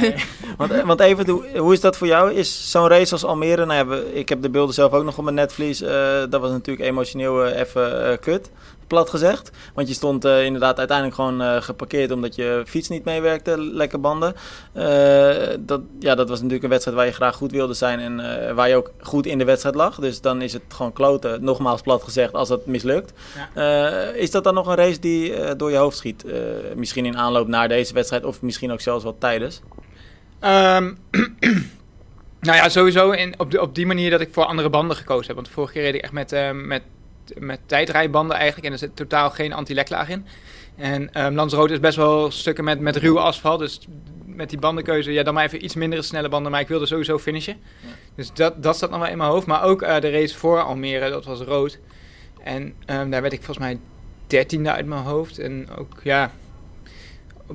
Want, 0.57 0.71
eh, 0.71 0.85
want 0.85 0.99
even, 0.99 1.29
hoe, 1.29 1.57
hoe 1.57 1.73
is 1.73 1.79
dat 1.79 1.97
voor 1.97 2.07
jou? 2.07 2.33
Is 2.33 2.71
zo'n 2.71 2.87
race 2.87 3.11
als 3.11 3.23
Almere, 3.23 3.65
nou 3.65 3.89
ja, 3.89 4.01
ik 4.13 4.29
heb 4.29 4.41
de 4.41 4.49
beelden 4.49 4.73
zelf 4.75 4.91
ook 4.91 5.03
nog 5.03 5.17
op 5.17 5.23
mijn 5.23 5.35
netvlies. 5.35 5.81
eh, 5.81 6.23
dat 6.29 6.41
was 6.41 6.51
natuurlijk 6.67 6.89
emotioneel 6.89 7.45
eh, 7.45 7.59
even 7.59 8.11
eh, 8.11 8.17
kut, 8.19 8.49
plat 8.87 9.09
gezegd. 9.09 9.51
Want 9.73 9.87
je 9.87 9.93
stond 9.93 10.25
eh, 10.25 10.45
inderdaad 10.45 10.77
uiteindelijk 10.77 11.17
gewoon 11.17 11.63
geparkeerd 11.63 12.11
omdat 12.11 12.35
je 12.35 12.63
fiets 12.65 12.89
niet 12.89 13.05
meewerkte, 13.05 13.61
lekke 13.61 13.97
banden. 13.97 14.33
Dat, 15.59 15.81
ja, 15.99 16.15
dat 16.15 16.29
was 16.29 16.37
natuurlijk 16.37 16.63
een 16.63 16.69
wedstrijd 16.69 16.97
waar 16.97 17.05
je 17.05 17.11
graag 17.11 17.35
goed 17.35 17.51
wilde 17.51 17.73
zijn 17.73 17.99
en 17.99 18.55
waar 18.55 18.69
je 18.69 18.75
ook 18.75 18.91
goed 18.99 19.25
in 19.25 19.37
de 19.37 19.45
wedstrijd 19.45 19.75
lag. 19.75 19.95
Dus 19.95 20.21
dan 20.21 20.41
is 20.41 20.53
het 20.53 20.61
gewoon 20.67 20.93
kloten, 20.93 21.43
nogmaals 21.43 21.81
plat 21.81 22.03
gezegd, 22.03 22.33
als 22.33 22.47
dat 22.47 22.65
mislukt. 22.65 23.13
Is 24.13 24.31
dat 24.31 24.43
dan 24.43 24.53
nog 24.53 24.67
een 24.67 24.75
race 24.75 24.99
die 24.99 25.55
door 25.55 25.71
je 25.71 25.77
hoofd 25.77 25.97
schiet? 25.97 26.25
Misschien 26.75 27.05
in 27.05 27.17
aanloop 27.17 27.47
naar 27.47 27.67
deze 27.67 27.93
wedstrijd 27.93 28.25
of 28.25 28.41
misschien 28.41 28.71
ook 28.71 28.81
zelfs 28.81 29.03
wel 29.03 29.15
tijdens? 29.19 29.61
Ehm, 30.41 30.93
nou 32.41 32.57
ja, 32.57 32.69
sowieso 32.69 33.11
in, 33.11 33.39
op, 33.39 33.51
de, 33.51 33.61
op 33.61 33.75
die 33.75 33.85
manier 33.85 34.09
dat 34.09 34.21
ik 34.21 34.29
voor 34.31 34.45
andere 34.45 34.69
banden 34.69 34.97
gekozen 34.97 35.25
heb. 35.25 35.35
Want 35.35 35.47
de 35.47 35.53
vorige 35.53 35.73
keer 35.73 35.81
reed 35.81 35.95
ik 35.95 36.01
echt 36.01 36.11
met, 36.11 36.31
eh, 36.31 36.51
met, 36.51 36.81
met 37.39 37.59
tijdrijbanden 37.65 38.35
eigenlijk. 38.35 38.65
En 38.65 38.71
er 38.71 38.79
zit 38.79 38.95
totaal 38.95 39.29
geen 39.29 39.53
anti-leklaag 39.53 40.09
in. 40.09 40.25
En 40.75 41.13
ehm 41.13 41.33
Lanzarote 41.33 41.73
is 41.73 41.79
best 41.79 41.97
wel 41.97 42.31
stukken 42.31 42.63
met, 42.63 42.79
met 42.79 42.95
ruwe 42.95 43.19
asfalt. 43.19 43.59
Dus 43.59 43.79
met 44.25 44.49
die 44.49 44.59
bandenkeuze, 44.59 45.11
ja, 45.11 45.23
dan 45.23 45.33
maar 45.33 45.45
even 45.45 45.63
iets 45.63 45.75
mindere 45.75 46.01
snelle 46.01 46.29
banden. 46.29 46.51
Maar 46.51 46.61
ik 46.61 46.67
wilde 46.67 46.85
sowieso 46.85 47.19
finishen. 47.19 47.57
Dus 48.15 48.33
dat, 48.33 48.63
dat 48.63 48.77
zat 48.77 48.89
nog 48.89 48.99
wel 48.99 49.09
in 49.09 49.17
mijn 49.17 49.29
hoofd. 49.29 49.47
Maar 49.47 49.63
ook 49.63 49.81
eh, 49.81 49.99
de 49.99 50.09
race 50.09 50.37
voor 50.37 50.61
Almere, 50.61 51.09
dat 51.09 51.25
was 51.25 51.39
rood. 51.39 51.79
En 52.43 52.73
ehm, 52.85 53.09
daar 53.09 53.21
werd 53.21 53.33
ik 53.33 53.43
volgens 53.43 53.65
mij 53.65 53.79
dertiende 54.27 54.71
uit 54.71 54.85
mijn 54.85 55.03
hoofd. 55.03 55.39
En 55.39 55.67
ook, 55.77 55.93
ja, 56.03 56.31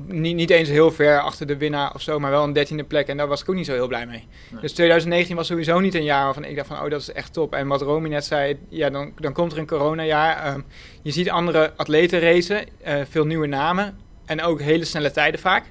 niet, 0.05 0.35
niet 0.35 0.49
eens 0.49 0.69
heel 0.69 0.91
ver 0.91 1.21
achter 1.21 1.47
de 1.47 1.57
winnaar 1.57 1.93
of 1.93 2.01
zo, 2.01 2.19
maar 2.19 2.31
wel 2.31 2.43
een 2.43 2.53
dertiende 2.53 2.83
plek. 2.83 3.07
En 3.07 3.17
daar 3.17 3.27
was 3.27 3.41
ik 3.41 3.49
ook 3.49 3.55
niet 3.55 3.65
zo 3.65 3.73
heel 3.73 3.87
blij 3.87 4.05
mee. 4.05 4.27
Nee. 4.51 4.61
Dus 4.61 4.73
2019 4.73 5.35
was 5.35 5.47
sowieso 5.47 5.79
niet 5.79 5.95
een 5.95 6.03
jaar 6.03 6.23
waarvan 6.23 6.43
ik 6.43 6.55
dacht 6.55 6.67
van, 6.67 6.81
oh, 6.83 6.89
dat 6.89 7.01
is 7.01 7.11
echt 7.11 7.33
top. 7.33 7.53
En 7.53 7.67
wat 7.67 7.81
Romy 7.81 8.09
net 8.09 8.25
zei, 8.25 8.59
ja, 8.69 8.89
dan, 8.89 9.11
dan 9.19 9.33
komt 9.33 9.51
er 9.51 9.57
een 9.57 9.67
coronajaar. 9.67 10.43
Ehm, 10.43 10.61
je 11.01 11.11
ziet 11.11 11.29
andere 11.29 11.73
atleten 11.75 12.19
racen, 12.19 12.65
eh, 12.81 13.01
veel 13.09 13.25
nieuwe 13.25 13.47
namen 13.47 13.97
en 14.25 14.41
ook 14.41 14.61
hele 14.61 14.85
snelle 14.85 15.11
tijden 15.11 15.39
vaak. 15.39 15.63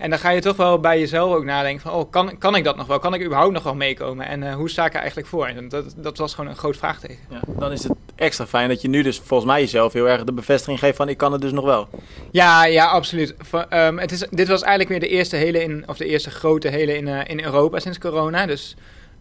En 0.00 0.10
dan 0.10 0.18
ga 0.18 0.30
je 0.30 0.40
toch 0.40 0.56
wel 0.56 0.80
bij 0.80 0.98
jezelf 0.98 1.34
ook 1.34 1.44
nadenken 1.44 1.82
van, 1.82 1.92
oh, 1.92 2.10
kan, 2.10 2.38
kan 2.38 2.54
ik 2.54 2.64
dat 2.64 2.76
nog 2.76 2.86
wel? 2.86 2.98
Kan 2.98 3.14
ik 3.14 3.24
überhaupt 3.24 3.52
nog 3.52 3.62
wel 3.62 3.74
meekomen? 3.74 4.26
En 4.26 4.42
eh, 4.42 4.54
hoe 4.54 4.70
sta 4.70 4.84
ik 4.84 4.92
er 4.92 4.98
eigenlijk 4.98 5.28
voor? 5.28 5.46
En 5.46 5.68
dat, 5.68 5.94
dat 5.96 6.18
was 6.18 6.34
gewoon 6.34 6.50
een 6.50 6.56
groot 6.56 6.76
vraagteken. 6.76 7.18
Ja, 7.30 7.40
dan 7.46 7.72
is 7.72 7.82
het 7.82 7.92
extra 8.14 8.46
fijn 8.46 8.68
dat 8.68 8.82
je 8.82 8.88
nu 8.88 9.02
dus 9.02 9.18
volgens 9.18 9.50
mij 9.50 9.60
jezelf 9.60 9.92
heel 9.92 10.08
erg 10.08 10.24
de 10.24 10.32
bevestiging 10.32 10.78
geeft 10.78 10.96
van 10.96 11.08
ik 11.08 11.16
kan 11.16 11.32
het 11.32 11.40
dus 11.40 11.52
nog 11.52 11.64
wel. 11.64 11.88
Ja, 12.30 12.64
ja, 12.64 12.86
absoluut. 12.86 13.34
Ehm, 13.68 13.96
het 13.96 14.12
is, 14.12 14.26
dit 14.30 14.48
was 14.48 14.60
eigenlijk 14.60 14.90
weer 14.90 15.00
de 15.00 15.16
eerste 15.16 15.36
hele 15.36 15.62
in, 15.62 15.82
of 15.86 15.96
de 15.96 16.06
eerste 16.06 16.30
grote 16.30 16.68
hele 16.68 16.96
in, 16.96 17.08
eh, 17.08 17.20
in 17.26 17.44
Europa 17.44 17.78
sinds 17.78 17.98
corona. 17.98 18.46
Dus 18.46 18.76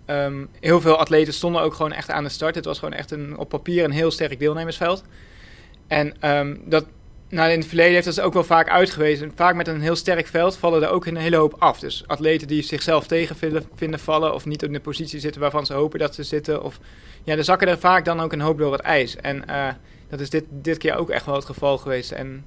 ehm, 0.05 0.45
heel 0.59 0.81
veel 0.81 0.97
atleten 0.97 1.33
stonden 1.33 1.61
ook 1.61 1.73
gewoon 1.73 1.93
echt 1.93 2.11
aan 2.11 2.23
de 2.23 2.29
start. 2.29 2.55
Het 2.55 2.65
was 2.65 2.79
gewoon 2.79 2.93
echt 2.93 3.11
een, 3.11 3.37
op 3.37 3.49
papier 3.49 3.83
een 3.83 3.91
heel 3.91 4.11
sterk 4.11 4.39
deelnemersveld. 4.39 5.03
En 5.87 6.13
ehm, 6.19 6.55
dat, 6.65 6.85
nou, 7.29 7.51
in 7.51 7.59
het 7.59 7.67
verleden 7.67 7.93
heeft 7.93 8.05
dat 8.05 8.13
ze 8.13 8.21
ook 8.21 8.33
wel 8.33 8.43
vaak 8.43 8.69
uitgewezen. 8.69 9.31
Vaak 9.35 9.55
met 9.55 9.67
een 9.67 9.81
heel 9.81 9.95
sterk 9.95 10.27
veld 10.27 10.57
vallen 10.57 10.83
er 10.83 10.89
ook 10.89 11.05
een 11.05 11.15
hele 11.15 11.35
hoop 11.35 11.55
af. 11.59 11.79
Dus 11.79 12.03
atleten 12.07 12.47
die 12.47 12.63
zichzelf 12.63 13.07
tegen 13.07 13.35
vinden, 13.75 13.99
vallen 13.99 14.33
of 14.33 14.45
niet 14.45 14.63
in 14.63 14.73
de 14.73 14.79
positie 14.79 15.19
zitten 15.19 15.41
waarvan 15.41 15.65
ze 15.65 15.73
hopen 15.73 15.99
dat 15.99 16.15
ze 16.15 16.23
zitten. 16.23 16.63
Of 16.63 16.79
ja, 17.23 17.35
er 17.35 17.43
zakken 17.43 17.67
er 17.67 17.79
vaak 17.79 18.05
dan 18.05 18.19
ook 18.19 18.33
een 18.33 18.41
hoop 18.41 18.57
door 18.57 18.71
het 18.71 18.81
ijs. 18.81 19.15
En 19.15 19.47
eh, 19.47 19.67
dat 20.09 20.19
is 20.19 20.29
dit, 20.29 20.43
dit 20.49 20.77
keer 20.77 20.95
ook 20.95 21.09
echt 21.09 21.25
wel 21.25 21.35
het 21.35 21.45
geval 21.45 21.77
geweest. 21.77 22.11
En 22.11 22.45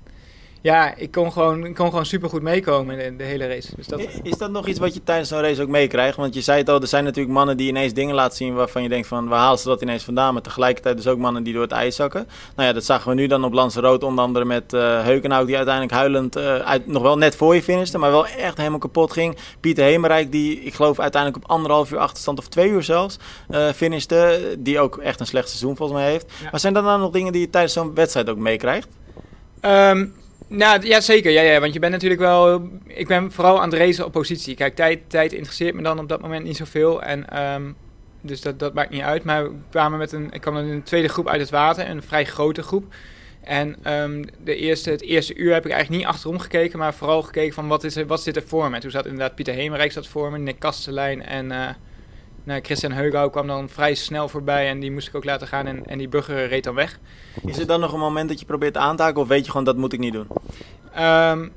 ja, 0.62 0.94
ik 0.96 1.10
kon 1.10 1.32
gewoon, 1.32 1.64
ik 1.64 1.74
kon 1.74 1.88
gewoon 1.88 2.06
super 2.06 2.28
goed 2.28 2.42
meekomen 2.42 2.98
in 2.98 3.10
de, 3.10 3.16
de 3.16 3.24
hele 3.24 3.46
race. 3.46 3.76
Dus 3.76 3.86
dat, 3.86 4.00
Is 4.22 4.38
dat 4.38 4.50
nog 4.50 4.66
iets 4.66 4.78
wat 4.78 4.94
je 4.94 5.02
tijdens 5.02 5.28
zo'n 5.28 5.40
race 5.40 5.62
ook 5.62 5.68
meekrijgt? 5.68 6.16
Want 6.16 6.34
je 6.34 6.40
zei 6.40 6.58
het 6.58 6.68
al, 6.68 6.80
er 6.80 6.86
zijn 6.86 7.04
natuurlijk 7.04 7.34
mannen 7.34 7.56
die 7.56 7.68
ineens 7.68 7.92
dingen 7.92 8.14
laten 8.14 8.36
zien 8.36 8.54
waarvan 8.54 8.82
je 8.82 8.88
denkt 8.88 9.06
van 9.06 9.28
waar 9.28 9.38
halen 9.38 9.58
ze 9.58 9.68
dat 9.68 9.82
ineens 9.82 10.04
vandaan? 10.04 10.32
Maar 10.32 10.42
tegelijkertijd 10.42 10.96
dus 10.96 11.06
ook 11.06 11.18
mannen 11.18 11.42
die 11.42 11.52
door 11.52 11.62
het 11.62 11.72
ijs 11.72 11.96
zakken. 11.96 12.28
Nou 12.56 12.68
ja, 12.68 12.74
dat 12.74 12.84
zagen 12.84 13.08
we 13.08 13.14
nu 13.14 13.26
dan 13.26 13.44
op 13.44 13.52
Lanzarote 13.52 14.06
onder 14.06 14.24
andere 14.24 14.44
met 14.44 14.72
eh 14.72 15.04
Heukenhout 15.04 15.46
die 15.46 15.56
uiteindelijk 15.56 15.94
huilend 15.94 16.36
eh, 16.36 16.56
uit, 16.56 16.86
nog 16.86 17.02
wel 17.02 17.18
net 17.18 17.36
voor 17.36 17.54
je 17.54 17.62
finishte, 17.62 17.98
maar 17.98 18.10
wel 18.10 18.26
echt 18.26 18.56
helemaal 18.56 18.78
kapot 18.78 19.12
ging. 19.12 19.36
Pieter 19.60 19.84
Hemerijk 19.84 20.32
die 20.32 20.60
ik 20.60 20.74
geloof 20.74 21.00
uiteindelijk 21.00 21.44
op 21.44 21.50
anderhalf 21.50 21.92
uur 21.92 21.98
achterstand 21.98 22.38
of 22.38 22.48
twee 22.48 22.68
uur 22.68 22.82
zelfs 22.82 23.18
eh 23.48 23.68
finishte. 23.68 24.40
Die 24.58 24.80
ook 24.80 24.96
echt 24.96 25.20
een 25.20 25.26
slecht 25.26 25.48
seizoen 25.48 25.76
volgens 25.76 25.98
mij 25.98 26.10
heeft. 26.10 26.26
Ja. 26.42 26.48
Maar 26.50 26.60
zijn 26.60 26.74
dat 26.74 26.84
nou 26.84 27.00
nog 27.00 27.10
dingen 27.10 27.32
die 27.32 27.40
je 27.40 27.50
tijdens 27.50 27.72
zo'n 27.72 27.94
wedstrijd 27.94 28.28
ook 28.28 28.38
meekrijgt? 28.38 28.88
Ehm, 29.60 30.06
nou, 30.56 30.86
ja, 30.86 31.00
zeker. 31.00 31.30
Ja, 31.30 31.42
ja, 31.42 31.60
want 31.60 31.72
je 31.72 31.78
bent 31.78 31.92
natuurlijk 31.92 32.20
wel... 32.20 32.68
Ik 32.86 33.06
ben 33.06 33.32
vooral 33.32 33.60
aan 33.60 33.70
het 33.70 33.78
racen 33.78 34.04
op 34.04 34.12
positie. 34.12 34.54
Kijk, 34.54 34.74
tijd, 34.74 35.00
tijd 35.06 35.32
interesseert 35.32 35.74
me 35.74 35.82
dan 35.82 35.98
op 35.98 36.08
dat 36.08 36.20
moment 36.20 36.44
niet 36.44 36.56
zoveel. 36.56 37.02
En, 37.02 37.28
ehm, 37.28 37.72
dus 38.20 38.40
dat, 38.40 38.58
dat 38.58 38.74
maakt 38.74 38.90
niet 38.90 39.02
uit. 39.02 39.24
Maar 39.24 39.44
we 39.44 39.54
kwamen 39.70 39.98
met 39.98 40.12
een, 40.12 40.30
ik 40.30 40.40
kwam 40.40 40.56
in 40.56 40.68
een 40.68 40.82
tweede 40.82 41.08
groep 41.08 41.28
uit 41.28 41.40
het 41.40 41.50
water. 41.50 41.88
Een 41.90 42.02
vrij 42.02 42.24
grote 42.24 42.62
groep. 42.62 42.94
En 43.40 43.76
ehm, 43.82 44.24
de 44.44 44.56
eerste, 44.56 44.90
het 44.90 45.02
eerste 45.02 45.34
uur 45.34 45.52
heb 45.52 45.64
ik 45.66 45.72
eigenlijk 45.72 46.02
niet 46.02 46.12
achterom 46.12 46.38
gekeken. 46.38 46.78
Maar 46.78 46.94
vooral 46.94 47.22
gekeken 47.22 47.54
van 47.54 47.68
wat, 47.68 47.84
is 47.84 47.96
er, 47.96 48.06
wat 48.06 48.22
zit 48.22 48.36
er 48.36 48.42
voor 48.46 48.68
me. 48.68 48.74
En 48.74 48.80
toen 48.80 48.90
zat 48.90 49.06
inderdaad 49.06 49.34
Pieter 49.34 49.54
Hemerijk 49.54 49.92
zat 49.92 50.06
voor 50.06 50.30
me. 50.30 50.38
Nick 50.38 50.58
Kastelein 50.58 51.24
en... 51.24 51.50
eh, 51.52 51.68
nou, 52.44 52.60
Christian 52.62 52.92
Heugau 52.92 53.30
kwam 53.30 53.46
dan 53.46 53.68
vrij 53.68 53.94
snel 53.94 54.28
voorbij 54.28 54.68
en 54.68 54.80
die 54.80 54.90
moest 54.90 55.08
ik 55.08 55.14
ook 55.14 55.24
laten 55.24 55.46
gaan 55.46 55.66
en, 55.66 55.86
en 55.86 55.98
die 55.98 56.08
bugger 56.08 56.48
reed 56.48 56.64
dan 56.64 56.74
weg. 56.74 56.98
Is 57.46 57.58
er 57.58 57.66
dan 57.66 57.80
nog 57.80 57.92
een 57.92 57.98
moment 57.98 58.28
dat 58.28 58.40
je 58.40 58.46
probeert 58.46 58.76
aan 58.76 58.96
te 58.96 59.02
haken 59.02 59.20
of 59.20 59.28
weet 59.28 59.44
je 59.44 59.50
gewoon 59.50 59.66
dat 59.66 59.76
moet 59.76 59.92
ik 59.92 59.98
niet 59.98 60.12
doen? 60.12 60.26
Ehm, 60.94 61.48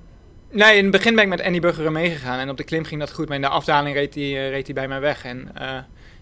nee, 0.51 0.77
in 0.77 0.83
het 0.83 0.91
begin 0.91 1.15
ben 1.15 1.23
ik 1.23 1.29
met 1.29 1.41
Andy 1.41 1.59
Buggeren 1.59 1.91
meegegaan. 1.91 2.39
En 2.39 2.49
op 2.49 2.57
de 2.57 2.63
klim 2.63 2.83
ging 2.83 2.99
dat 2.99 3.13
goed. 3.13 3.27
Maar 3.27 3.35
in 3.35 3.41
de 3.41 3.47
afdaling 3.47 3.95
reed 3.95 4.15
hij 4.15 4.23
eh, 4.23 4.49
reed 4.49 4.73
bij 4.73 4.87
mij 4.87 4.99
weg. 4.99 5.25
En 5.25 5.49
eh, 5.53 5.77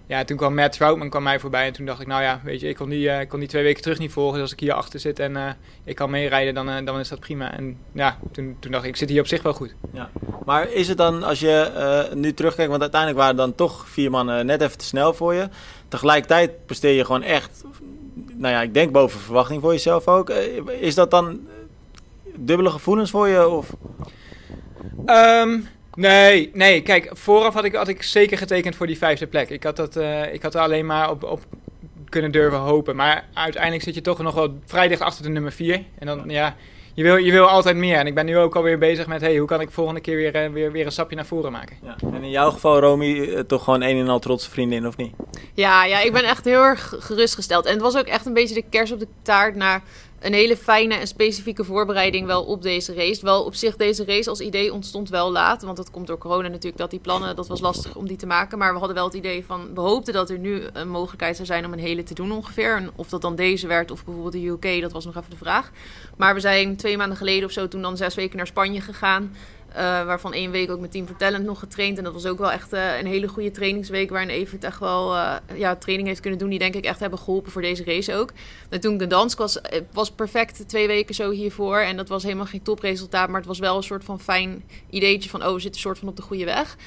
ja, 0.05 0.24
toen 0.24 0.38
kwam 0.38 0.53
Matt 0.53 0.74
Troutman 0.74 1.10
kwam 1.10 1.24
mij 1.24 1.39
voorbij. 1.39 1.65
En 1.65 1.74
toen 1.74 1.86
dacht 1.86 2.01
ik, 2.01 2.07
nou 2.07 2.22
ja, 2.22 2.41
weet 2.43 2.62
je, 2.62 2.67
ik 2.67 2.75
kon 2.75 2.89
die, 2.89 3.10
eh, 3.10 3.29
kon 3.29 3.39
die 3.39 3.48
twee 3.48 3.63
weken 3.63 3.81
terug 3.81 4.00
niet 4.00 4.12
volgen. 4.12 4.33
Dus 4.33 4.41
als 4.41 4.51
ik 4.51 4.60
hier 4.60 4.74
achter 4.74 5.00
zit 5.00 5.19
en 5.19 5.38
eh, 5.38 5.51
ik 5.83 5.95
kan 5.95 6.10
meerijden, 6.10 6.53
dan, 6.53 6.69
eh, 6.69 6.86
dan 6.86 7.00
is 7.00 7.10
dat 7.10 7.19
prima. 7.19 7.57
En 7.57 7.77
ja, 7.91 8.17
toen, 8.31 8.57
toen 8.60 8.72
dacht 8.72 8.83
ik, 8.83 8.89
ik 8.89 8.95
zit 8.95 9.10
hier 9.10 9.22
op 9.22 9.27
zich 9.27 9.41
wel 9.41 9.53
goed. 9.53 9.75
Maar 10.45 10.72
is 10.72 10.88
het 10.88 10.98
dan, 10.98 11.24
als 11.24 11.39
je 11.39 12.12
nu 12.13 12.33
terugkijkt, 12.33 12.69
want 12.69 12.81
uiteindelijk 12.81 13.22
waren 13.22 13.36
dan 13.36 13.55
toch 13.55 13.89
vier 13.89 14.12
mannen 14.12 14.45
net 14.45 14.62
even 14.62 14.77
te 14.77 14.86
snel 14.86 15.13
voor 15.13 15.33
je. 15.33 15.50
Tegelijkertijd 15.88 16.65
presteer 16.65 16.91
je 16.91 17.05
gewoon 17.05 17.22
echt, 17.22 17.63
nou 18.33 18.53
ja, 18.53 18.62
ik 18.62 18.74
denk 18.74 18.91
boven 18.91 19.19
verwachting 19.19 19.62
voor 19.62 19.72
jezelf 19.72 20.07
ook. 20.07 20.29
Is 20.79 20.95
dat 20.95 21.12
dan 21.12 21.48
dubbele 22.36 22.69
gevoelens 22.69 23.12
voor 23.12 23.27
je? 23.27 23.48
Of? 23.48 23.69
Ehm, 25.05 25.60
nee, 25.95 26.50
nee. 26.53 26.81
Kijk, 26.81 27.09
vooraf 27.13 27.53
had 27.53 27.63
ik, 27.63 27.75
had 27.75 27.88
ik 27.88 28.03
zeker 28.03 28.38
getekend 28.38 28.75
voor 28.75 28.88
die 28.88 28.97
vijfde 28.97 29.27
plek. 29.27 29.50
Ik 29.50 29.63
had, 29.63 29.75
dat, 29.75 29.95
eh, 29.95 30.33
ik 30.33 30.41
had 30.41 30.55
er 30.55 30.62
alleen 30.62 30.85
maar 30.85 31.09
op, 31.09 31.23
op 31.23 31.41
kunnen 32.09 32.31
durven 32.31 32.59
hopen. 32.59 32.95
Maar 32.95 33.25
uiteindelijk 33.33 33.83
zit 33.83 33.95
je 33.95 34.01
toch 34.01 34.21
nog 34.21 34.33
wel 34.33 34.59
vrij 34.65 34.88
dicht 34.88 35.01
achter 35.01 35.23
de 35.23 35.29
nummer 35.29 35.51
vier. 35.51 35.83
En 36.00 36.07
dan, 36.07 36.23
ja, 36.27 36.55
je, 36.93 37.03
wil, 37.03 37.15
je 37.15 37.31
wil 37.31 37.50
altijd 37.50 37.75
meer. 37.75 37.97
En 37.97 38.07
ik 38.07 38.15
ben 38.15 38.25
nu 38.25 38.38
ook 38.38 38.55
alweer 38.55 38.77
bezig 38.77 39.07
met, 39.07 39.21
hey, 39.21 39.38
hoe 39.38 39.47
kan 39.47 39.62
ik 39.62 39.71
volgende 39.71 40.01
keer 40.01 40.15
weer, 40.15 40.35
eh, 40.35 40.51
weer, 40.51 40.71
weer 40.71 40.85
een 40.85 40.91
stapje 40.91 41.15
naar 41.15 41.25
voren 41.25 41.51
maken. 41.51 41.77
Ja. 41.83 41.95
En 42.13 42.23
in 42.23 42.29
jouw 42.29 42.51
geval, 42.51 42.79
Romy, 42.79 43.21
eh, 43.21 43.39
toch 43.39 43.63
gewoon 43.63 43.81
een 43.81 44.00
en 44.00 44.07
al 44.07 44.19
trotse 44.19 44.50
vriendin, 44.50 44.88
of 44.88 44.97
niet? 44.97 45.13
Ja, 45.53 45.85
ja, 45.85 46.00
ik 46.00 46.13
ben 46.13 46.23
echt 46.23 46.45
heel 46.45 46.62
erg 46.62 46.93
gerustgesteld. 47.00 47.65
En 47.65 47.73
het 47.73 47.81
was 47.81 47.97
ook 47.97 48.07
echt 48.07 48.25
een 48.25 48.33
beetje 48.33 48.55
de 48.55 48.63
kers 48.69 48.91
op 48.91 49.00
de 49.00 49.07
taart 49.21 49.55
naar 49.55 49.81
een 50.23 50.33
hele 50.33 50.57
fijne 50.57 50.95
en 50.95 51.07
specifieke 51.07 51.63
voorbereiding 51.63 52.25
wel 52.25 52.43
op 52.43 52.61
deze 52.61 52.93
race. 52.93 53.25
Wel 53.25 53.43
op 53.43 53.55
zich, 53.55 53.75
deze 53.75 54.05
race 54.05 54.29
als 54.29 54.39
idee 54.39 54.73
ontstond 54.73 55.09
wel 55.09 55.31
laat. 55.31 55.61
Want 55.61 55.77
dat 55.77 55.91
komt 55.91 56.07
door 56.07 56.17
corona 56.17 56.47
natuurlijk, 56.47 56.77
dat 56.77 56.89
die 56.89 56.99
plannen, 56.99 57.35
dat 57.35 57.47
was 57.47 57.59
lastig 57.59 57.95
om 57.95 58.07
die 58.07 58.17
te 58.17 58.25
maken. 58.25 58.57
Maar 58.57 58.71
we 58.71 58.77
hadden 58.77 58.95
wel 58.95 59.05
het 59.05 59.13
idee 59.13 59.45
van, 59.45 59.73
we 59.73 59.81
hoopten 59.81 60.13
dat 60.13 60.29
er 60.29 60.37
nu 60.37 60.61
een 60.73 60.89
mogelijkheid 60.89 61.35
zou 61.35 61.47
zijn 61.47 61.65
om 61.65 61.73
een 61.73 61.79
hele 61.79 62.03
te 62.03 62.13
doen 62.13 62.31
ongeveer. 62.31 62.75
En 62.75 62.89
of 62.95 63.09
dat 63.09 63.21
dan 63.21 63.35
deze 63.35 63.67
werd 63.67 63.91
of 63.91 64.05
bijvoorbeeld 64.05 64.33
de 64.33 64.47
UK, 64.47 64.81
dat 64.81 64.91
was 64.91 65.05
nog 65.05 65.15
even 65.15 65.29
de 65.29 65.37
vraag. 65.37 65.71
Maar 66.17 66.33
we 66.33 66.39
zijn 66.39 66.75
twee 66.75 66.97
maanden 66.97 67.17
geleden 67.17 67.45
of 67.45 67.51
zo 67.51 67.67
toen 67.67 67.81
dan 67.81 67.97
zes 67.97 68.15
weken 68.15 68.37
naar 68.37 68.47
Spanje 68.47 68.81
gegaan. 68.81 69.35
Uh, 69.75 69.79
waarvan 69.79 70.33
één 70.33 70.51
week 70.51 70.71
ook 70.71 70.79
met 70.79 70.91
Team 70.91 71.05
Vertellend 71.05 71.45
nog 71.45 71.59
getraind. 71.59 71.97
En 71.97 72.03
dat 72.03 72.13
was 72.13 72.25
ook 72.25 72.37
wel 72.37 72.51
echt 72.51 72.73
uh, 72.73 72.99
een 72.99 73.05
hele 73.05 73.27
goede 73.27 73.51
trainingsweek. 73.51 74.09
Waarin 74.09 74.29
Evert 74.29 74.63
echt 74.63 74.79
wel 74.79 75.15
uh, 75.15 75.35
ja, 75.55 75.75
training 75.75 76.07
heeft 76.07 76.19
kunnen 76.19 76.39
doen. 76.39 76.49
Die 76.49 76.59
denk 76.59 76.75
ik 76.75 76.85
echt 76.85 76.99
hebben 76.99 77.19
geholpen 77.19 77.51
voor 77.51 77.61
deze 77.61 77.83
race 77.83 78.15
ook. 78.15 78.31
En 78.69 78.79
toen 78.79 79.01
Gdansk 79.01 79.37
was, 79.37 79.59
was 79.91 80.11
perfect 80.11 80.67
twee 80.67 80.87
weken 80.87 81.15
zo 81.15 81.29
hiervoor. 81.29 81.77
En 81.77 81.97
dat 81.97 82.09
was 82.09 82.23
helemaal 82.23 82.45
geen 82.45 82.61
topresultaat. 82.61 83.27
Maar 83.27 83.39
het 83.39 83.47
was 83.47 83.59
wel 83.59 83.77
een 83.77 83.83
soort 83.83 84.03
van 84.03 84.19
fijn 84.19 84.63
ideetje 84.89 85.29
van... 85.29 85.45
oh, 85.45 85.53
we 85.53 85.59
zitten 85.59 85.81
soort 85.81 85.99
van 85.99 86.07
op 86.07 86.15
de 86.15 86.21
goede 86.21 86.45
weg. 86.45 86.77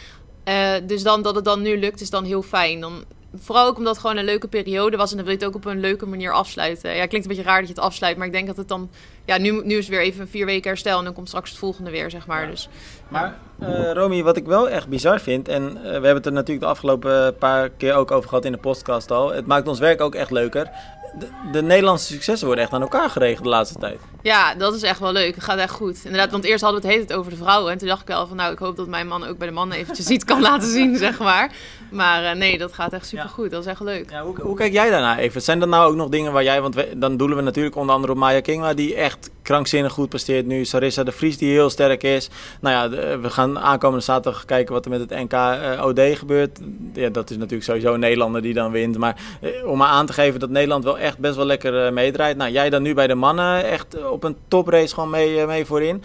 dus 0.87 1.03
dan, 1.03 1.23
dat 1.23 1.35
het 1.35 1.45
dan 1.45 1.63
nu 1.63 1.79
lukt 1.79 2.01
is 2.01 2.11
dan 2.11 2.25
heel 2.25 2.43
fijn. 2.43 2.81
Dan 2.81 3.05
vooral 3.41 3.67
ook 3.67 3.77
omdat 3.77 3.93
het 3.93 4.01
gewoon 4.01 4.17
een 4.17 4.25
leuke 4.25 4.49
periode 4.49 4.97
was. 4.97 5.11
En 5.11 5.17
dan 5.17 5.27
wil 5.27 5.35
je 5.35 5.41
het 5.41 5.49
ook 5.49 5.57
op 5.57 5.65
een 5.65 5.81
leuke 5.81 6.07
manier 6.07 6.33
afsluiten. 6.33 6.95
Ja, 6.95 7.07
klinkt 7.07 7.29
een 7.29 7.37
beetje 7.37 7.51
raar 7.51 7.59
dat 7.59 7.69
je 7.69 7.75
het 7.75 7.83
afsluit. 7.83 8.17
Maar 8.17 8.27
ik 8.27 8.33
denk 8.33 8.47
dat 8.47 8.57
het 8.57 8.69
dan... 8.69 8.91
Ja, 9.25 9.39
nu, 9.39 9.51
nu 9.65 9.77
is 9.77 9.87
het 9.87 9.97
weer 9.97 10.05
even 10.05 10.29
vier 10.29 10.47
weken 10.47 10.69
herstel. 10.71 10.99
En 10.99 11.05
dan 11.05 11.13
komt 11.13 11.29
straks 11.29 11.51
het 11.51 11.59
volgende 11.59 11.91
weer, 11.91 12.11
zeg 12.11 12.27
maar. 12.27 12.47
Dus, 12.47 12.69
maar 13.09 13.39
uh, 13.63 13.93
Romy, 13.93 14.23
wat 14.23 14.37
ik 14.37 14.47
wel 14.47 14.69
echt 14.69 14.89
bizar 14.89 15.21
vind... 15.21 15.49
En 15.49 15.63
uh, 15.63 15.83
we 15.83 15.91
hebben 15.91 16.15
het 16.15 16.27
er 16.27 16.33
natuurlijk 16.33 16.61
de 16.61 16.71
afgelopen 16.71 17.37
paar 17.37 17.69
keer 17.69 17.95
ook 17.95 18.11
over 18.11 18.29
gehad 18.29 18.45
in 18.45 18.53
de 18.53 18.59
podcast 18.59 19.11
al. 19.11 19.33
Het 19.33 19.47
maakt 19.47 19.69
ons 19.69 19.79
werk 19.79 20.01
ook 20.01 20.15
echt 20.15 20.31
leuker. 20.31 20.71
De, 21.19 21.29
de, 21.53 21.63
Nederlandse 21.63 22.13
successen 22.13 22.47
worden 22.47 22.65
echt 22.65 22.73
aan 22.73 22.81
elkaar 22.81 23.11
geregeld 23.11 23.43
de 23.43 23.49
laatste 23.49 23.79
tijd. 23.79 24.01
Ja, 24.23 24.55
dat 24.55 24.75
is 24.75 24.83
echt 24.83 25.01
wel 25.01 25.13
leuk. 25.13 25.35
Het 25.35 25.45
gaat 25.45 25.59
echt 25.59 25.73
goed. 25.73 26.01
Inderdaad, 26.05 26.31
want 26.31 26.45
eerst 26.45 26.63
hadden 26.63 26.83
we 26.83 26.89
het 26.89 26.97
heet 26.97 27.13
over 27.13 27.31
de 27.31 27.37
vrouwen. 27.37 27.73
En 27.73 27.79
toen 27.79 27.89
dacht 27.89 28.01
ik 28.01 28.07
wel 28.07 28.27
van, 28.27 28.37
nou, 28.37 28.53
ik 28.53 28.59
hoop 28.59 28.77
dat 28.77 28.87
mijn 28.87 29.07
man 29.07 29.27
ook 29.27 29.39
bij 29.39 29.47
de 29.47 29.53
mannen 29.53 29.79
eventjes 29.79 30.09
iets 30.09 30.25
kan 30.25 30.41
laten 30.51 30.69
zien, 30.69 30.97
zeg 30.97 31.19
maar. 31.19 31.53
Maar 31.91 32.23
uh, 32.23 32.33
nee, 32.33 32.59
dat 32.59 32.73
gaat 32.73 32.93
echt 32.93 33.07
super 33.07 33.29
goed. 33.29 33.45
Ja. 33.45 33.51
Dat 33.51 33.61
is 33.61 33.67
echt 33.67 33.81
leuk. 33.81 34.11
Ja, 34.11 34.23
hoe, 34.23 34.41
hoe, 34.41 34.57
kijk 34.57 34.73
jij 34.73 34.91
daarna 34.91 35.19
even? 35.19 35.43
Zijn 35.43 35.61
er 35.61 35.69
nou 35.69 35.91
ook 35.91 35.97
nog 35.97 36.09
dingen 36.09 36.33
waar 36.33 36.43
jij, 36.43 36.61
want 36.63 36.75
we, 36.75 36.89
dan 36.97 37.17
doelen 37.17 37.37
we 37.37 37.43
natuurlijk 37.43 37.77
onder 37.77 37.95
andere 37.95 38.13
op 38.13 38.19
Maya 38.19 38.41
Kingma, 38.41 38.75
die 38.75 38.95
echt 38.95 39.31
krankzinnig 39.43 39.93
goed 39.93 40.09
presteert 40.09 40.47
nu. 40.47 40.65
Sarissa 40.65 41.05
de 41.05 41.13
Vries, 41.13 41.39
die 41.39 41.51
heel 41.51 41.71
sterk 41.71 42.03
is. 42.03 42.29
Nou 42.61 42.75
ja, 42.75 42.89
de, 42.89 43.19
we 43.19 43.31
gaan 43.31 43.59
aankomende 43.59 44.05
zaterdag 44.05 44.45
kijken 44.45 44.75
wat 44.75 44.85
er 44.85 44.91
met 44.91 45.01
het 45.01 45.11
NK 45.11 45.33
uh, 45.33 45.85
OD 45.87 46.01
gebeurt. 46.01 46.59
Ja, 46.93 47.09
dat 47.09 47.31
is 47.31 47.37
natuurlijk 47.37 47.65
sowieso 47.65 47.95
een 47.95 48.01
Nederlander 48.01 48.43
die 48.43 48.55
dan 48.55 48.71
wint. 48.71 48.99
Maar 48.99 49.17
uh, 49.41 49.67
om 49.67 49.79
maar 49.79 49.89
aan 49.89 50.07
te 50.07 50.13
geven 50.13 50.41
dat 50.41 50.51
Nederland 50.51 50.85
wel 50.85 50.99
echt 50.99 51.06
best 51.19 51.37
wel 51.37 51.45
lekker 51.47 51.93
meedraait. 51.93 52.37
Nou, 52.37 52.51
jij 52.51 52.71
dan 52.71 52.83
nu 52.83 52.95
bij 52.95 53.07
de 53.07 53.15
mannen 53.15 53.65
echt 53.65 54.09
op 54.11 54.25
een 54.25 54.37
toprace 54.49 54.95
gewoon 54.95 55.11
mee, 55.11 55.47
mee 55.47 55.65
voorin. 55.65 56.03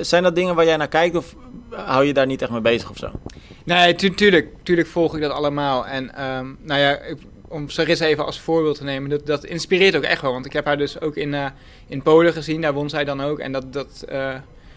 zijn 0.00 0.22
dat 0.22 0.34
dingen 0.34 0.54
waar 0.54 0.64
jij 0.64 0.76
naar 0.76 0.88
kijkt 0.88 1.16
of 1.16 1.34
hou 1.70 2.04
je 2.04 2.12
daar 2.12 2.26
niet 2.26 2.42
echt 2.42 2.50
mee 2.50 2.60
bezig 2.60 2.90
of 2.90 2.96
zo? 2.96 3.10
Nee, 3.64 3.94
tu 3.94 4.14
tuurlijk, 4.14 4.48
tuurlijk 4.62 4.88
volg 4.88 5.14
ik 5.14 5.20
dat 5.20 5.32
allemaal. 5.32 5.86
En 5.86 6.28
um, 6.28 6.58
nou 6.62 6.80
ja, 6.80 6.98
ik, 6.98 7.18
om 7.48 7.68
Sarissa 7.68 8.06
even 8.06 8.26
als 8.26 8.40
voorbeeld 8.40 8.76
te 8.76 8.84
nemen, 8.84 9.10
dat, 9.10 9.26
dat 9.26 9.44
inspireert 9.44 9.96
ook 9.96 10.02
echt 10.02 10.22
wel. 10.22 10.32
Want 10.32 10.46
ik 10.46 10.52
heb 10.52 10.64
haar 10.64 10.78
dus 10.78 11.00
ook 11.00 11.16
in, 11.16 11.36
in 11.88 12.02
Polen 12.02 12.32
gezien, 12.32 12.60
daar 12.60 12.72
won 12.72 12.90
zij 12.90 13.04
dan 13.04 13.20
ook. 13.20 13.38
En 13.38 13.52
dat, 13.52 13.72
dat, 13.72 14.04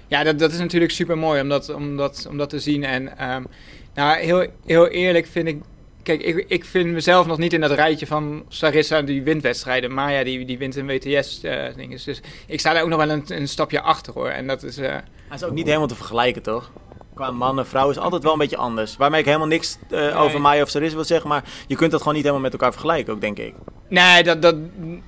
ja, 0.07 0.23
dat, 0.23 0.39
dat 0.39 0.51
is 0.51 0.59
natuurlijk 0.59 0.91
super 0.91 1.17
mooi 1.17 1.41
om 1.75 1.97
dat, 1.97 2.49
te 2.49 2.59
zien. 2.59 2.83
En 2.83 3.31
um, 3.31 3.47
nou, 3.93 4.19
heel, 4.19 4.45
heel 4.65 4.87
eerlijk 4.87 5.27
vind 5.27 5.47
ik. 5.47 5.61
Kijk, 6.03 6.21
ik, 6.21 6.45
ik 6.47 6.65
vind 6.65 6.91
mezelf 6.91 7.27
nog 7.27 7.37
niet 7.37 7.53
in 7.53 7.61
dat 7.61 7.71
rijtje 7.71 8.07
van 8.07 8.45
Sarissa 8.47 9.01
die 9.01 9.23
wint 9.23 9.41
wedstrijden. 9.41 9.93
Maya 9.93 10.23
die, 10.23 10.45
die 10.45 10.57
wint 10.57 10.75
een 10.75 10.87
WTS-ding. 10.87 11.91
Uh, 11.91 12.05
dus 12.05 12.21
ik 12.47 12.59
sta 12.59 12.73
daar 12.73 12.83
ook 12.83 12.89
nog 12.89 13.05
wel 13.05 13.09
een, 13.09 13.23
een 13.27 13.47
stapje 13.47 13.81
achter 13.81 14.13
hoor. 14.13 14.29
En 14.29 14.47
dat 14.47 14.63
is. 14.63 14.75
Hij 14.75 15.03
is 15.33 15.43
ook 15.43 15.51
niet 15.51 15.65
helemaal 15.65 15.87
te 15.87 15.95
vergelijken, 15.95 16.41
toch? 16.41 16.71
qua 17.13 17.31
man 17.31 17.59
en 17.59 17.67
vrouw 17.67 17.89
is 17.89 17.97
altijd 17.97 18.23
wel 18.23 18.31
een 18.31 18.37
beetje 18.37 18.57
anders. 18.57 18.97
Waarmee 18.97 19.19
ik 19.19 19.25
helemaal 19.25 19.47
niks 19.47 19.77
uh, 19.83 19.99
nee. 19.99 20.13
over 20.13 20.41
mij 20.41 20.61
of 20.61 20.69
Saris 20.69 20.93
wil 20.93 21.03
zeggen, 21.03 21.29
maar 21.29 21.43
je 21.67 21.75
kunt 21.75 21.91
dat 21.91 21.99
gewoon 21.99 22.15
niet 22.15 22.23
helemaal 22.23 22.43
met 22.43 22.53
elkaar 22.53 22.71
vergelijken 22.71 23.13
ook, 23.13 23.21
denk 23.21 23.39
ik. 23.39 23.53
Nee, 23.87 24.23
dat, 24.23 24.41
dat, 24.41 24.55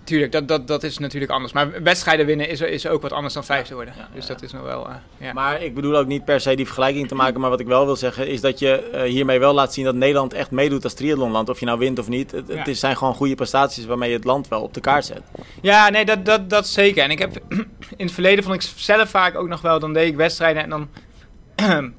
tuurlijk, 0.03 0.31
dat, 0.31 0.47
dat, 0.47 0.67
dat 0.67 0.83
is 0.83 0.97
natuurlijk 0.97 1.31
anders. 1.31 1.53
Maar 1.53 1.83
wedstrijden 1.83 2.25
winnen 2.25 2.49
is, 2.49 2.61
is 2.61 2.87
ook 2.87 3.01
wat 3.01 3.11
anders 3.11 3.33
dan 3.33 3.45
vijfde 3.45 3.73
worden. 3.73 3.93
Ja, 3.97 4.09
dus 4.13 4.27
ja. 4.27 4.33
dat 4.33 4.43
is 4.43 4.51
nog 4.51 4.61
wel... 4.61 4.89
Uh, 4.89 4.95
ja. 5.17 5.33
Maar 5.33 5.61
ik 5.61 5.73
bedoel 5.73 5.97
ook 5.97 6.07
niet 6.07 6.25
per 6.25 6.41
se 6.41 6.55
die 6.55 6.65
vergelijking 6.65 7.07
te 7.07 7.15
maken, 7.15 7.39
maar 7.39 7.49
wat 7.49 7.59
ik 7.59 7.67
wel 7.67 7.85
wil 7.85 7.95
zeggen 7.95 8.27
is 8.27 8.41
dat 8.41 8.59
je 8.59 8.89
uh, 8.93 9.01
hiermee 9.01 9.39
wel 9.39 9.53
laat 9.53 9.73
zien 9.73 9.85
dat 9.85 9.95
Nederland 9.95 10.33
echt 10.33 10.51
meedoet 10.51 10.83
als 10.83 10.93
triathlonland. 10.93 11.49
Of 11.49 11.59
je 11.59 11.65
nou 11.65 11.79
wint 11.79 11.99
of 11.99 12.07
niet. 12.07 12.31
Het, 12.31 12.47
het 12.47 12.67
is, 12.67 12.79
zijn 12.79 12.97
gewoon 12.97 13.13
goede 13.13 13.35
prestaties 13.35 13.85
waarmee 13.85 14.09
je 14.09 14.15
het 14.15 14.25
land 14.25 14.47
wel 14.47 14.61
op 14.61 14.73
de 14.73 14.81
kaart 14.81 15.05
zet. 15.05 15.21
Ja, 15.61 15.89
nee, 15.89 16.05
dat, 16.05 16.25
dat, 16.25 16.49
dat 16.49 16.67
zeker. 16.67 17.03
En 17.03 17.11
ik 17.11 17.19
heb 17.19 17.41
in 17.97 18.05
het 18.05 18.11
verleden 18.11 18.43
vond 18.43 18.55
ik 18.55 18.69
zelf 18.75 19.09
vaak 19.09 19.35
ook 19.37 19.47
nog 19.47 19.61
wel, 19.61 19.79
dan 19.79 19.93
deed 19.93 20.07
ik 20.07 20.15
wedstrijden 20.15 20.63
en 20.63 20.69
dan 20.69 20.89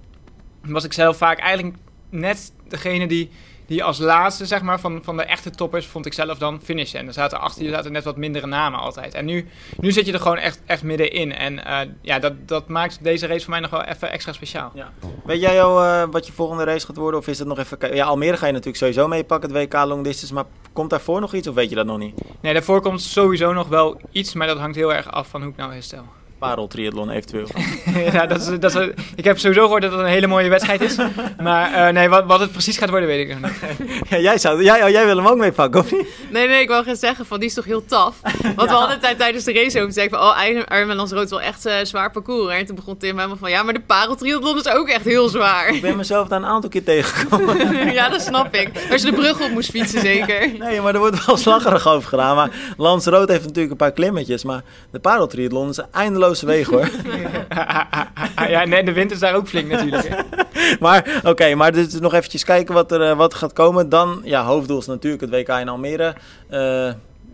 was 0.74 0.84
ik 0.84 0.92
zelf 0.92 1.16
vaak 1.16 1.38
eigenlijk 1.38 1.76
net 2.10 2.52
degene 2.68 3.06
die, 3.06 3.30
die 3.66 3.84
als 3.84 3.98
laatste 3.98 4.46
zeg 4.46 4.62
maar, 4.62 4.80
van, 4.80 5.00
van 5.02 5.16
de 5.16 5.22
echte 5.22 5.50
toppers 5.50 5.86
vond 5.86 6.06
ik 6.06 6.12
zelf 6.12 6.38
dan 6.38 6.60
finishen. 6.62 6.98
En 6.98 7.06
er 7.06 7.12
zaten 7.12 7.40
achter 7.40 7.64
je 7.64 7.70
zaten 7.70 7.92
net 7.92 8.04
wat 8.04 8.16
mindere 8.16 8.46
namen 8.46 8.80
altijd. 8.80 9.14
En 9.14 9.24
nu, 9.24 9.48
nu 9.80 9.92
zit 9.92 10.06
je 10.06 10.12
er 10.12 10.20
gewoon 10.20 10.38
echt, 10.38 10.60
echt 10.66 10.82
middenin. 10.82 11.32
En 11.32 11.52
uh, 11.52 11.80
ja, 12.00 12.18
dat, 12.18 12.32
dat 12.48 12.68
maakt 12.68 12.98
deze 13.02 13.26
race 13.26 13.40
voor 13.40 13.50
mij 13.50 13.60
nog 13.60 13.70
wel 13.70 13.82
even 13.82 14.10
extra 14.10 14.32
speciaal. 14.32 14.70
Ja. 14.74 14.92
Weet 15.24 15.40
jij 15.40 15.62
al 15.62 15.84
uh, 15.84 16.02
wat 16.10 16.26
je 16.26 16.32
volgende 16.32 16.64
race 16.64 16.86
gaat 16.86 16.96
worden? 16.96 17.20
Of 17.20 17.26
is 17.26 17.38
het 17.38 17.48
nog 17.48 17.58
even... 17.58 17.94
Ja, 17.94 18.06
Almere 18.06 18.36
ga 18.36 18.46
je 18.46 18.52
natuurlijk 18.52 18.78
sowieso 18.78 19.08
meepakken, 19.08 19.54
het 19.54 19.72
WK 19.72 19.84
Long 19.84 20.04
Distance. 20.04 20.34
Maar 20.34 20.44
komt 20.72 20.90
daarvoor 20.90 21.20
nog 21.20 21.34
iets 21.34 21.48
of 21.48 21.54
weet 21.54 21.68
je 21.68 21.74
dat 21.74 21.86
nog 21.86 21.98
niet? 21.98 22.14
Nee, 22.40 22.52
daarvoor 22.52 22.80
komt 22.80 23.02
sowieso 23.02 23.52
nog 23.52 23.68
wel 23.68 24.00
iets. 24.10 24.34
Maar 24.34 24.46
dat 24.46 24.58
hangt 24.58 24.76
heel 24.76 24.94
erg 24.94 25.12
af 25.12 25.28
van 25.28 25.42
hoe 25.42 25.50
ik 25.50 25.56
nou 25.56 25.72
herstel 25.72 26.04
pareltriathlon 26.38 27.10
eventueel. 27.10 27.48
ja, 28.12 28.26
dat 28.26 28.40
is, 28.40 28.58
dat 28.60 28.74
is, 28.74 28.88
ik 29.14 29.24
heb 29.24 29.38
sowieso 29.38 29.62
gehoord 29.62 29.82
dat 29.82 29.90
het 29.90 30.00
een 30.00 30.06
hele 30.06 30.26
mooie 30.26 30.48
wedstrijd 30.48 30.80
is. 30.80 30.96
Maar 31.42 31.70
uh, 31.70 31.88
nee, 31.88 32.08
wat, 32.08 32.24
wat 32.24 32.40
het 32.40 32.52
precies 32.52 32.78
gaat 32.78 32.90
worden, 32.90 33.08
weet 33.08 33.28
ik 33.28 33.40
nog 33.40 33.50
niet. 33.50 34.08
ja, 34.10 34.18
jij, 34.18 34.38
zou, 34.38 34.62
jij, 34.62 34.84
oh, 34.84 34.88
jij 34.88 35.06
wil 35.06 35.16
hem 35.16 35.26
ook 35.26 35.36
meepakken, 35.36 35.80
of 35.80 35.92
niet? 35.92 36.06
Nee, 36.30 36.48
nee, 36.48 36.60
ik 36.60 36.68
wou 36.68 36.84
gaan 36.84 36.96
zeggen 36.96 37.26
van 37.26 37.38
die 37.38 37.48
is 37.48 37.54
toch 37.54 37.64
heel 37.64 37.84
taf. 37.84 38.20
Want 38.42 38.60
ja. 38.60 38.66
we 38.66 38.72
hadden 38.72 39.00
tijd 39.00 39.18
tijdens 39.18 39.44
de 39.44 39.52
race 39.52 39.76
over 39.76 39.86
gezegd 39.86 40.10
van 40.10 40.18
oh, 40.18 40.38
Ironman 40.68 40.96
Lanzarote 40.96 41.24
is 41.24 41.30
wel 41.30 41.40
echt 41.40 41.66
uh, 41.66 41.74
zwaar 41.82 42.10
parcours. 42.10 42.54
En 42.54 42.66
toen 42.66 42.76
begon 42.76 42.96
Tim 42.96 43.16
helemaal 43.16 43.36
van 43.36 43.50
ja, 43.50 43.62
maar 43.62 43.74
de 43.74 43.80
pareltriathlon 43.80 44.56
is 44.56 44.68
ook 44.68 44.88
echt 44.88 45.04
heel 45.04 45.28
zwaar. 45.28 45.68
ik 45.68 45.80
ben 45.80 45.96
mezelf 45.96 46.28
daar 46.28 46.38
een 46.38 46.46
aantal 46.46 46.70
keer 46.70 46.84
tegengekomen. 46.84 47.92
ja, 47.92 48.08
dat 48.08 48.20
snap 48.20 48.54
ik. 48.54 48.70
Als 48.90 49.02
je 49.02 49.10
de 49.10 49.16
brug 49.16 49.40
op 49.40 49.50
moest 49.50 49.70
fietsen, 49.70 50.00
zeker. 50.00 50.52
nee, 50.58 50.80
maar 50.80 50.94
er 50.94 51.00
wordt 51.00 51.26
wel 51.26 51.36
slaggerig 51.36 51.88
over 51.88 52.08
gedaan. 52.08 52.36
Maar 52.36 52.50
Lanzarote 52.76 53.32
heeft 53.32 53.44
natuurlijk 53.44 53.70
een 53.70 53.76
paar 53.76 53.92
klimmetjes. 53.92 54.44
Maar 54.44 54.62
de 54.90 54.98
pareltriathlon 54.98 55.68
is 55.68 55.78
een 55.78 55.86
hoor. 56.70 56.90
ja, 58.48 58.64
nee, 58.64 58.84
de 58.84 58.92
wind 58.92 59.10
is 59.10 59.18
daar 59.18 59.34
ook 59.34 59.48
flink 59.48 59.70
natuurlijk. 59.70 60.24
maar 60.80 61.16
oké, 61.18 61.28
okay, 61.28 61.52
maar 61.52 61.72
dus 61.72 62.00
nog 62.00 62.14
eventjes 62.14 62.44
kijken 62.44 62.74
wat 62.74 62.92
er, 62.92 63.00
uh, 63.00 63.16
wat 63.16 63.34
gaat 63.34 63.52
komen. 63.52 63.88
Dan, 63.88 64.20
ja, 64.24 64.44
hoofddoel 64.44 64.78
is 64.78 64.86
natuurlijk 64.86 65.22
het 65.22 65.30
WK 65.30 65.48
in 65.48 65.68
Almere. 65.68 66.14
Uh, 66.50 66.90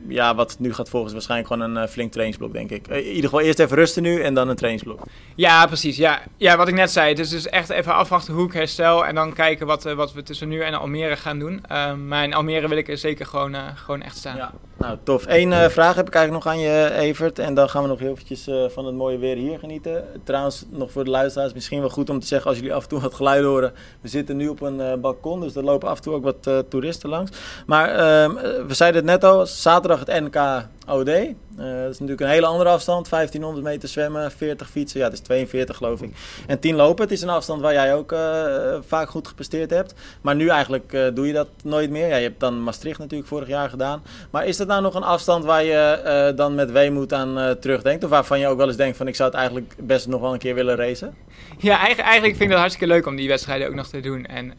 ja, 0.09 0.35
wat 0.35 0.57
nu 0.59 0.75
gaat 0.75 0.89
volgen 0.89 1.09
is 1.09 1.15
waarschijnlijk 1.15 1.53
gewoon 1.53 1.71
een 1.71 1.83
uh, 1.83 1.89
flink 1.89 2.13
trainingsblok, 2.13 2.53
denk 2.53 2.71
ik. 2.71 2.89
in 2.89 3.05
ieder 3.05 3.23
geval 3.23 3.41
eerst 3.41 3.59
even 3.59 3.77
rusten 3.77 4.03
nu 4.03 4.23
en 4.23 4.35
dan 4.35 4.49
een 4.49 4.57
trainingsblok. 4.57 5.01
Ja, 5.35 5.67
precies. 5.67 5.97
Ja, 5.97 6.23
ja 6.37 6.57
wat 6.57 6.69
ik 6.69 6.75
net 6.75 6.91
zei. 6.91 7.09
Het 7.09 7.19
is 7.19 7.29
dus 7.29 7.49
echt 7.49 7.71
even 7.71 7.95
afwachten 7.95 8.35
hoe 8.35 8.47
ik 8.47 8.53
herstel 8.53 9.07
en 9.07 9.15
dan 9.15 9.33
kijken 9.33 9.67
wat, 9.67 9.83
wat 9.83 10.13
we 10.13 10.23
tussen 10.23 10.49
nu 10.49 10.61
en 10.61 10.75
Almere 10.75 11.17
gaan 11.17 11.39
doen. 11.39 11.65
Maar 12.07 12.25
in 12.25 12.35
Almere 12.35 12.69
wil 12.69 12.79
ik 12.79 12.89
er 12.89 12.99
zeker 12.99 13.27
gewoon, 13.27 13.55
gewoon 13.75 14.03
echt 14.03 14.17
staan. 14.17 14.37
Ja, 14.37 14.53
nou 14.83 14.99
tof. 15.03 15.25
Eén 15.27 15.71
vraag 15.71 15.95
heb 15.95 16.07
ik 16.07 16.15
eigenlijk 16.15 16.45
nog 16.45 16.55
aan 16.55 16.61
je, 16.61 16.93
Evert. 16.93 17.39
En 17.39 17.55
dan 17.55 17.69
gaan 17.69 17.83
we 17.83 17.89
nog 17.89 17.99
heel 17.99 18.11
eventjes 18.11 18.49
van 18.69 18.87
het 18.87 18.95
mooie 18.95 19.19
weer 19.19 19.37
hier 19.37 19.59
genieten. 19.59 20.05
Trouwens, 20.25 20.65
nog 20.71 20.91
voor 20.91 21.05
de 21.05 21.11
luisteraars, 21.11 21.53
misschien 21.53 21.81
wel 21.81 21.89
goed 21.89 22.11
om 22.11 22.21
te 22.21 22.27
zeggen 22.27 22.49
als 22.49 22.59
jullie 22.59 22.75
af 22.75 22.83
en 22.83 22.89
toe 22.89 23.01
wat 23.01 23.15
geluid 23.15 23.45
horen. 23.45 23.73
We 24.01 24.09
zitten 24.09 24.37
nu 24.37 24.49
op 24.49 24.61
een 24.61 25.01
balkon, 25.01 25.41
dus 25.41 25.55
er 25.55 25.65
lopen 25.65 25.89
af 25.89 25.97
en 25.97 26.03
toe 26.03 26.15
ook 26.15 26.25
wat 26.25 26.71
toeristen 26.71 27.09
langs. 27.09 27.31
Maar 27.67 27.89
ehm, 27.89 28.35
we 28.67 28.75
zeiden 28.75 29.01
het 29.01 29.11
net 29.11 29.31
al, 29.31 29.47
zaterdag 29.47 29.99
het 29.99 30.21
NK 30.21 30.67
OD. 30.89 31.11
Uh, 31.59 31.65
dat 31.65 31.91
is 31.91 31.99
natuurlijk 31.99 32.21
een 32.21 32.29
hele 32.29 32.47
andere 32.47 32.71
afstand. 32.71 33.09
1500 33.09 33.65
meter 33.65 33.89
zwemmen, 33.89 34.33
40 34.33 34.71
fietsen. 34.71 34.99
Ja, 35.01 35.05
het 35.05 35.15
is 35.15 35.21
42 35.21 35.77
geloof 35.77 36.03
ik. 36.03 36.13
En 36.47 36.59
10 36.59 36.75
lopen. 36.75 37.03
Het 37.03 37.13
is 37.13 37.23
een 37.23 37.29
afstand 37.29 37.61
waar 37.61 37.73
jij 37.73 37.95
ook 37.95 38.13
uh, 38.13 38.79
vaak 38.87 39.09
goed 39.09 39.29
gepresteerd 39.29 39.71
hebt. 39.71 39.95
Maar 40.21 40.35
nu 40.35 40.49
eigenlijk 40.49 40.93
uh, 40.93 41.07
doe 41.15 41.27
je 41.27 41.33
dat 41.33 41.49
nooit 41.63 41.91
meer. 41.91 42.09
Ja, 42.09 42.17
je 42.17 42.23
hebt 42.23 42.41
dan 42.41 42.63
Maastricht 42.63 42.99
natuurlijk 42.99 43.29
vorig 43.29 43.49
jaar 43.49 43.69
gedaan. 43.69 44.03
Maar 44.31 44.47
is 44.47 44.57
dat 44.57 44.67
nou 44.67 44.83
nog 44.83 44.95
een 44.95 45.03
afstand 45.03 45.45
waar 45.45 45.65
je 45.65 46.33
dan 46.37 46.55
met 46.55 46.71
weemoed 46.71 47.13
aan 47.13 47.59
terugdenkt? 47.61 48.05
Of 48.05 48.11
waarvan 48.11 48.39
je 48.39 48.47
ook 48.47 48.57
wel 48.57 48.67
eens 48.67 48.77
denkt 48.77 48.97
van 48.97 49.09
ik 49.09 49.17
zou 49.17 49.29
het 49.31 49.39
eigenlijk 49.39 49.75
best 49.79 50.07
nog 50.07 50.21
wel 50.21 50.33
een 50.33 50.39
keer 50.39 50.55
willen 50.55 50.77
racen? 50.77 51.15
Ja, 51.59 51.79
eigenlijk, 51.87 52.23
vind 52.23 52.41
ik 52.41 52.49
dat 52.49 52.59
hartstikke 52.59 52.95
leuk 52.95 53.07
om 53.07 53.17
die 53.17 53.29
wedstrijden 53.29 53.69
ook 53.69 53.75
nog 53.75 53.89
te 53.89 54.01
doen. 54.01 54.27
En, 54.27 54.53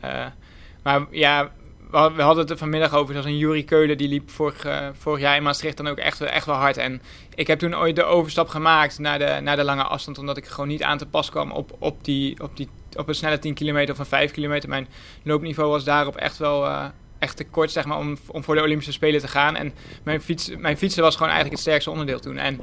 maar 0.84 1.06
ja, 1.12 1.51
we, 1.93 1.99
had- 1.99 2.13
we 2.15 2.21
hadden 2.21 2.41
het 2.41 2.51
er 2.51 2.58
vanmiddag 2.58 2.93
over. 2.93 3.12
Zoals 3.13 3.27
een 3.27 3.38
Jurie 3.38 3.63
Keulen, 3.63 3.97
die 3.97 4.08
liep 4.08 4.29
vorig, 4.29 4.65
eh, 4.65 4.88
vorig 4.93 5.19
jaar 5.21 5.36
in 5.36 5.43
Maastricht 5.43 5.77
dan 5.77 5.88
ook 5.88 5.97
echt, 5.97 6.21
echt 6.21 6.45
wel 6.45 6.56
hard. 6.56 6.77
En 6.77 7.01
ik 7.36 7.47
heb 7.47 7.60
toen 7.60 7.75
ooit 7.77 7.95
de 7.95 8.03
overstap 8.03 8.47
gemaakt 8.47 8.99
naar 8.99 9.19
de, 9.19 9.38
naar 9.41 9.56
de 9.56 9.63
lange 9.63 9.84
afstand. 9.84 10.17
Omdat 10.17 10.38
ik 10.38 10.45
gewoon 10.45 10.67
niet 10.67 10.84
aan 10.84 10.97
te 10.97 11.06
pas 11.06 11.29
kwam 11.29 11.51
op, 11.51 11.75
op, 11.79 12.03
die, 12.03 12.39
op, 12.41 12.58
die, 12.58 12.69
op 12.95 13.08
een 13.08 13.15
snelle 13.15 13.39
10 13.39 13.53
kilometer 13.53 13.93
of 13.93 13.99
een 13.99 14.06
5 14.06 14.32
kilometer. 14.32 14.69
Mijn 14.69 14.88
loopniveau 15.23 15.69
was 15.69 15.84
daarop 15.84 16.15
echt 16.15 16.38
wel... 16.38 16.65
eh, 16.65 16.86
echt 17.19 17.38
te 17.38 17.43
kort 17.43 17.71
zeg 17.71 17.86
maar, 17.86 17.97
om, 17.97 18.17
om 18.27 18.43
voor 18.43 18.56
de 18.56 18.62
Olympische 18.62 18.91
Spelen 18.91 19.19
te 19.21 19.27
gaan. 19.27 19.56
En 19.56 19.73
mijn, 20.03 20.21
fiets, 20.21 20.51
mijn 20.58 20.77
fietsen 20.77 21.03
was 21.03 21.13
gewoon 21.13 21.32
eigenlijk 21.32 21.56
het 21.60 21.67
sterkste 21.67 21.89
onderdeel 21.91 22.19
toen. 22.19 22.38
En, 22.38 22.60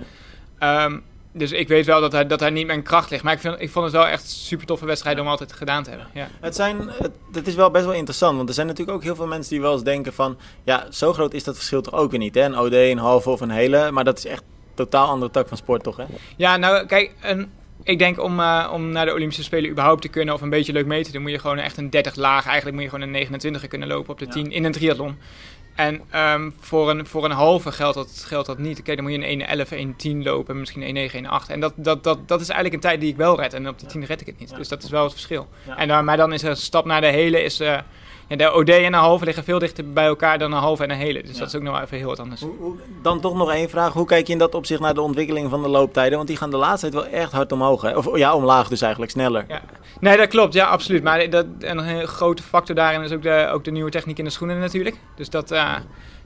ehm, 0.59 0.99
dus 1.33 1.53
ik 1.53 1.69
weet 1.69 1.87
wel 1.87 2.01
dat 2.01 2.13
hij, 2.13 2.27
dat 2.27 2.41
hij 2.41 2.51
niet 2.51 2.67
mijn 2.67 2.83
kracht 2.83 3.11
ligt. 3.11 3.23
Maar 3.23 3.33
ik, 3.33 3.41
vind, 3.41 3.61
ik 3.61 3.71
vond 3.71 3.85
het 3.85 3.95
wel 3.95 4.07
echt 4.07 4.31
super 4.31 4.67
toffe 4.67 4.87
wedstrijd 4.87 5.21
om 5.21 5.27
altijd 5.27 5.53
gedaan 5.53 5.83
te 5.83 5.91
hebben. 5.91 6.09
Ja. 6.15 6.29
Het, 6.41 6.55
zijn, 6.57 6.91
het, 6.99 7.13
het 7.33 7.47
is 7.47 7.55
wel 7.55 7.71
best 7.71 7.85
wel 7.85 7.95
interessant, 7.95 8.37
want 8.37 8.49
er 8.49 8.55
zijn 8.55 8.67
natuurlijk 8.67 8.97
ook 8.97 9.03
heel 9.03 9.15
veel 9.15 9.27
mensen 9.27 9.51
die 9.51 9.61
wel 9.61 9.73
eens 9.73 9.83
denken 9.83 10.13
van... 10.13 10.37
Ja, 10.65 10.87
zo 10.91 11.13
groot 11.13 11.35
is 11.35 11.45
dat 11.45 11.57
verschil 11.57 11.83
toch 11.83 11.95
ook 11.95 12.11
weer 12.11 12.21
niet, 12.21 12.35
hè? 12.35 12.45
Een 12.45 12.59
OD, 12.59 12.73
een 12.73 12.99
halve 12.99 13.31
of 13.31 13.41
een 13.41 13.51
hele, 13.51 13.91
maar 13.91 14.05
dat 14.05 14.19
is 14.19 14.27
echt 14.27 14.43
een 14.43 14.75
totaal 14.75 15.09
andere 15.09 15.31
tak 15.31 15.49
van 15.49 15.57
sport, 15.57 15.83
toch, 15.83 15.97
hè? 15.97 16.05
Ja, 16.37 16.57
nou 16.57 16.87
kijk, 16.87 17.15
een, 17.21 17.51
ik 17.83 17.99
denk 17.99 18.23
om, 18.23 18.41
eh, 18.41 18.71
om 18.73 18.89
naar 18.89 19.07
de 19.07 19.13
Olympische 19.13 19.43
Spelen 19.43 19.71
überhaupt 19.71 20.03
te 20.03 20.09
kunnen 20.09 20.35
of 20.35 20.41
een 20.41 20.51
beetje 20.51 20.73
leuk 20.73 20.87
mee 20.87 21.05
te 21.05 21.13
doen, 21.13 21.23
moet 21.23 21.31
je 21.31 21.39
gewoon 21.39 21.59
echt 21.59 21.77
een 21.77 21.91
30 21.91 22.15
laag. 22.15 22.45
Eigenlijk 22.45 22.75
moet 22.75 22.85
je 22.85 22.91
gewoon 22.91 23.05
een 23.05 23.13
29 23.13 23.67
kunnen 23.67 23.89
lopen 23.89 24.13
op 24.13 24.19
de 24.19 24.25
Ja. 24.25 24.31
10 24.31 24.51
in 24.51 24.65
een 24.65 24.73
triathlon. 24.73 25.19
En 25.81 26.03
ehm, 26.11 26.51
voor, 26.61 26.91
een, 26.91 27.07
voor 27.07 27.25
een 27.25 27.31
halve 27.31 27.73
geldt 27.73 27.95
dat, 27.95 28.25
geldt 28.27 28.47
dat 28.47 28.59
niet. 28.59 28.83
Kijk, 28.83 28.97
dan 28.97 29.07
moet 29.07 29.23
je 29.23 29.31
een 29.31 29.97
1.11, 29.97 30.19
1.10 30.19 30.23
lopen, 30.23 30.59
misschien 30.59 30.97
een 30.97 31.11
1.9, 31.11 31.15
1.8. 31.15 31.21
En 31.49 31.61
dat, 31.61 31.73
dat, 31.77 32.05
dat, 32.05 32.29
dat 32.29 32.41
is 32.41 32.49
eigenlijk 32.49 32.75
een 32.75 32.89
tijd 32.91 33.01
die 33.01 33.11
ik 33.11 33.17
wel 33.17 33.41
red. 33.41 33.55
En 33.55 33.69
op 33.69 33.79
die 33.79 33.89
10 33.89 34.05
red 34.05 34.21
ik 34.21 34.27
het 34.27 34.39
niet. 34.39 34.57
Dus 34.57 34.69
dat 34.69 34.83
is 34.83 34.91
wel 34.91 35.03
het 35.03 35.13
verschil. 35.13 35.49
En 35.77 35.89
dan, 35.89 36.05
maar 36.05 36.17
dan 36.17 36.33
is 36.33 36.43
er 36.43 36.51
een 36.51 36.57
stap 36.57 36.85
naar 36.85 37.01
de 37.01 37.07
hele. 37.07 37.43
Is, 37.43 37.61
eh, 37.61 37.79
ja, 38.31 38.37
de 38.37 38.55
OD 38.55 38.69
en 38.69 38.85
een 38.85 38.93
halve 38.95 39.25
liggen 39.25 39.45
veel 39.45 39.59
dichter 39.59 39.93
bij 39.93 40.07
elkaar 40.07 40.39
dan 40.39 40.53
een 40.53 40.59
halve 40.59 40.83
en 40.83 40.91
een 40.91 40.97
hele. 40.97 41.23
Dus 41.23 41.33
Ja. 41.33 41.39
dat 41.39 41.49
is 41.49 41.55
ook 41.55 41.63
nog 41.63 41.81
even 41.81 41.97
heel 41.97 42.07
wat 42.07 42.19
anders. 42.21 42.41
Hoe, 42.41 42.57
hoe- 42.59 42.77
dan 43.03 43.21
toch 43.21 43.35
nog 43.35 43.53
één 43.53 43.71
vraag. 43.71 43.93
Hoe 43.93 44.07
kijk 44.07 44.27
je 44.27 44.33
in 44.33 44.39
dat 44.39 44.55
opzicht 44.55 44.81
naar 44.81 44.95
de 44.95 45.01
ontwikkeling 45.01 45.51
van 45.51 45.63
de 45.63 45.69
looptijden? 45.69 46.17
Want 46.17 46.29
die 46.29 46.37
gaan 46.37 46.51
de 46.51 46.57
laatste 46.57 46.89
tijd 46.91 47.03
wel 47.05 47.13
echt 47.21 47.33
hard 47.33 47.53
omhoog, 47.53 47.83
hè? 47.83 47.97
Of 47.97 48.17
ja, 48.17 48.35
omlaag 48.35 48.69
dus 48.69 48.81
eigenlijk, 48.81 49.13
sneller. 49.13 49.45
Ja. 49.49 49.61
Nee, 50.01 50.17
dat 50.17 50.29
klopt. 50.29 50.55
Ja, 50.55 50.67
absoluut. 50.67 51.03
Maar 51.03 51.31
dat, 51.31 51.47
en 51.61 51.79
een 51.79 52.07
grote 52.07 52.43
factor 52.43 52.75
daarin 52.75 53.03
is 53.03 53.13
ook 53.13 53.23
de, 53.23 53.49
ook 53.53 53.65
de 53.65 53.71
nieuwe 53.71 53.91
techniek 53.91 54.19
in 54.19 54.25
de 54.25 54.31
schoenen 54.31 54.59
natuurlijk. 54.59 54.97
Dus 55.17 55.31
dat, 55.31 55.51
eh, 55.51 55.75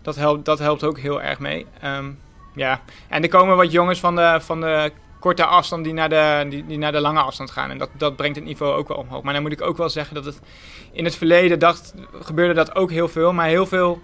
dat, 0.03 0.17
helpt, 0.17 0.45
dat 0.45 0.59
helpt 0.59 0.85
ook 0.85 0.99
heel 0.99 1.23
erg 1.23 1.39
mee. 1.39 1.67
Ehm, 1.81 2.11
ja. 2.55 2.81
En 3.09 3.23
er 3.23 3.29
komen 3.29 3.57
wat 3.57 3.73
jongens 3.73 4.01
van 4.01 4.17
de, 4.17 4.37
van 4.41 4.61
de 4.61 4.93
korte 5.25 5.45
afstand 5.45 5.85
die 5.85 5.93
naar 5.93 6.09
de, 6.09 6.47
die, 6.49 6.67
die 6.67 6.79
naar 6.79 6.93
de 6.93 7.01
lange 7.01 7.21
afstand 7.21 7.51
gaan. 7.51 7.71
En 7.71 7.79
dat, 7.79 7.89
dat 7.93 8.17
brengt 8.17 8.37
het 8.37 8.45
niveau 8.45 8.77
ook 8.77 8.89
wel 8.89 8.97
omhoog. 8.97 9.23
Maar 9.23 9.33
dan 9.33 9.43
moet 9.43 9.53
ik 9.53 9.63
ook 9.63 9.77
wel 9.77 9.89
zeggen 9.89 10.15
dat 10.15 10.25
het 10.25 10.41
in 10.93 11.05
het 11.05 11.17
verleden 11.17 11.59
dacht, 11.59 11.95
gebeurde 12.21 12.55
dat 12.55 12.75
ook 12.75 12.91
heel 12.91 13.09
veel. 13.09 13.33
Maar 13.33 13.47
heel 13.47 13.67
veel 13.67 14.03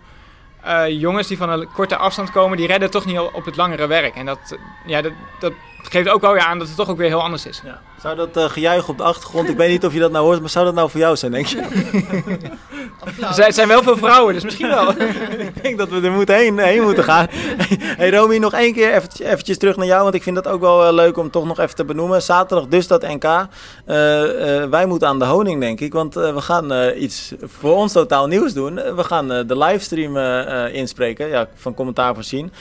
eh, 0.63 0.89
jongens 0.89 1.27
die 1.29 1.37
van 1.37 1.51
een 1.51 1.73
korte 1.73 1.97
afstand 1.97 2.31
komen, 2.31 2.57
die 2.57 2.67
redden 2.67 2.91
toch 2.91 3.05
niet 3.05 3.19
op 3.19 3.45
het 3.45 3.57
langere 3.57 3.87
werk. 3.87 4.15
En 4.15 4.27
dat, 4.27 4.59
ja, 4.87 5.03
dat, 5.03 5.13
dat 5.41 5.53
geeft 5.83 6.09
ook 6.09 6.21
wel 6.21 6.33
weer 6.33 6.43
aan 6.43 6.59
dat 6.59 6.67
het 6.67 6.77
toch 6.77 6.89
ook 6.89 6.97
weer 6.97 7.09
heel 7.09 7.23
anders 7.23 7.47
is. 7.47 7.63
Ja. 7.65 7.81
Zou 8.03 8.17
dat 8.17 8.37
eh, 8.37 8.45
gejuich 8.45 8.89
op 8.89 8.97
de 8.97 9.03
achtergrond, 9.03 9.49
ik 9.49 9.57
weet 9.57 9.71
niet 9.71 9.85
of 9.85 9.93
je 9.93 9.99
dat 10.01 10.11
nou 10.13 10.25
hoort, 10.25 10.41
maar 10.41 10.49
zou 10.51 10.65
dat 10.65 10.75
nou 10.75 10.91
voor 10.91 11.01
jou 11.01 11.17
zijn, 11.17 11.33
denk 11.33 11.47
je? 11.47 11.59
Er 11.61 13.35
zijn- 13.35 13.47
er 13.47 13.53
zijn 13.53 13.69
wel 13.69 13.83
veel 13.83 13.97
vrouwen, 13.97 14.35
dus 14.35 14.45
misschien 14.45 14.69
wel. 14.69 14.91
ik 15.49 15.63
denk 15.63 15.79
dat 15.79 15.89
we 15.89 16.01
er 16.01 16.13
moeten 16.13 16.35
heen, 16.35 16.59
heen 16.59 16.83
moeten 16.83 17.05
gaan. 17.05 17.27
hey 17.97 18.11
Romy, 18.11 18.37
nog 18.37 18.53
één 18.53 18.73
keer 18.73 18.93
eventjes, 18.95 19.27
eventjes 19.27 19.59
terug 19.59 19.77
naar 19.77 19.87
jou, 19.87 20.03
want 20.03 20.15
ik 20.15 20.23
vind 20.23 20.37
dat 20.37 20.49
ook 20.49 20.61
wel 20.61 20.87
eh, 20.87 20.93
leuk 20.93 21.17
om 21.17 21.31
toch 21.31 21.45
nog 21.45 21.59
even 21.59 21.75
te 21.75 21.85
benoemen. 21.85 22.23
Zaterdag 22.23 22.67
dus 22.69 22.87
dat 22.87 23.03
NK. 23.03 23.25
Eh, 23.25 23.43
eh, 24.63 24.71
wij 24.71 24.87
moeten 24.87 25.09
aan 25.09 25.19
de 25.19 25.25
honing, 25.25 25.61
denk 25.61 25.81
ik, 25.81 25.93
want 25.93 26.17
eh, 26.17 26.35
we 26.35 26.41
gaan 26.41 26.73
eh, 26.73 27.03
iets 27.03 27.33
voor 27.43 27.75
ons 27.77 27.93
totaal 27.93 28.27
nieuws 28.27 28.53
doen. 28.53 28.75
We 28.75 29.05
gaan 29.05 29.33
eh, 29.33 29.47
de 29.47 29.59
livestream 29.59 30.17
inspreken, 30.73 31.29
ja, 31.29 31.49
van 31.55 31.75
commentaar 31.75 32.15
voorzien. 32.15 32.53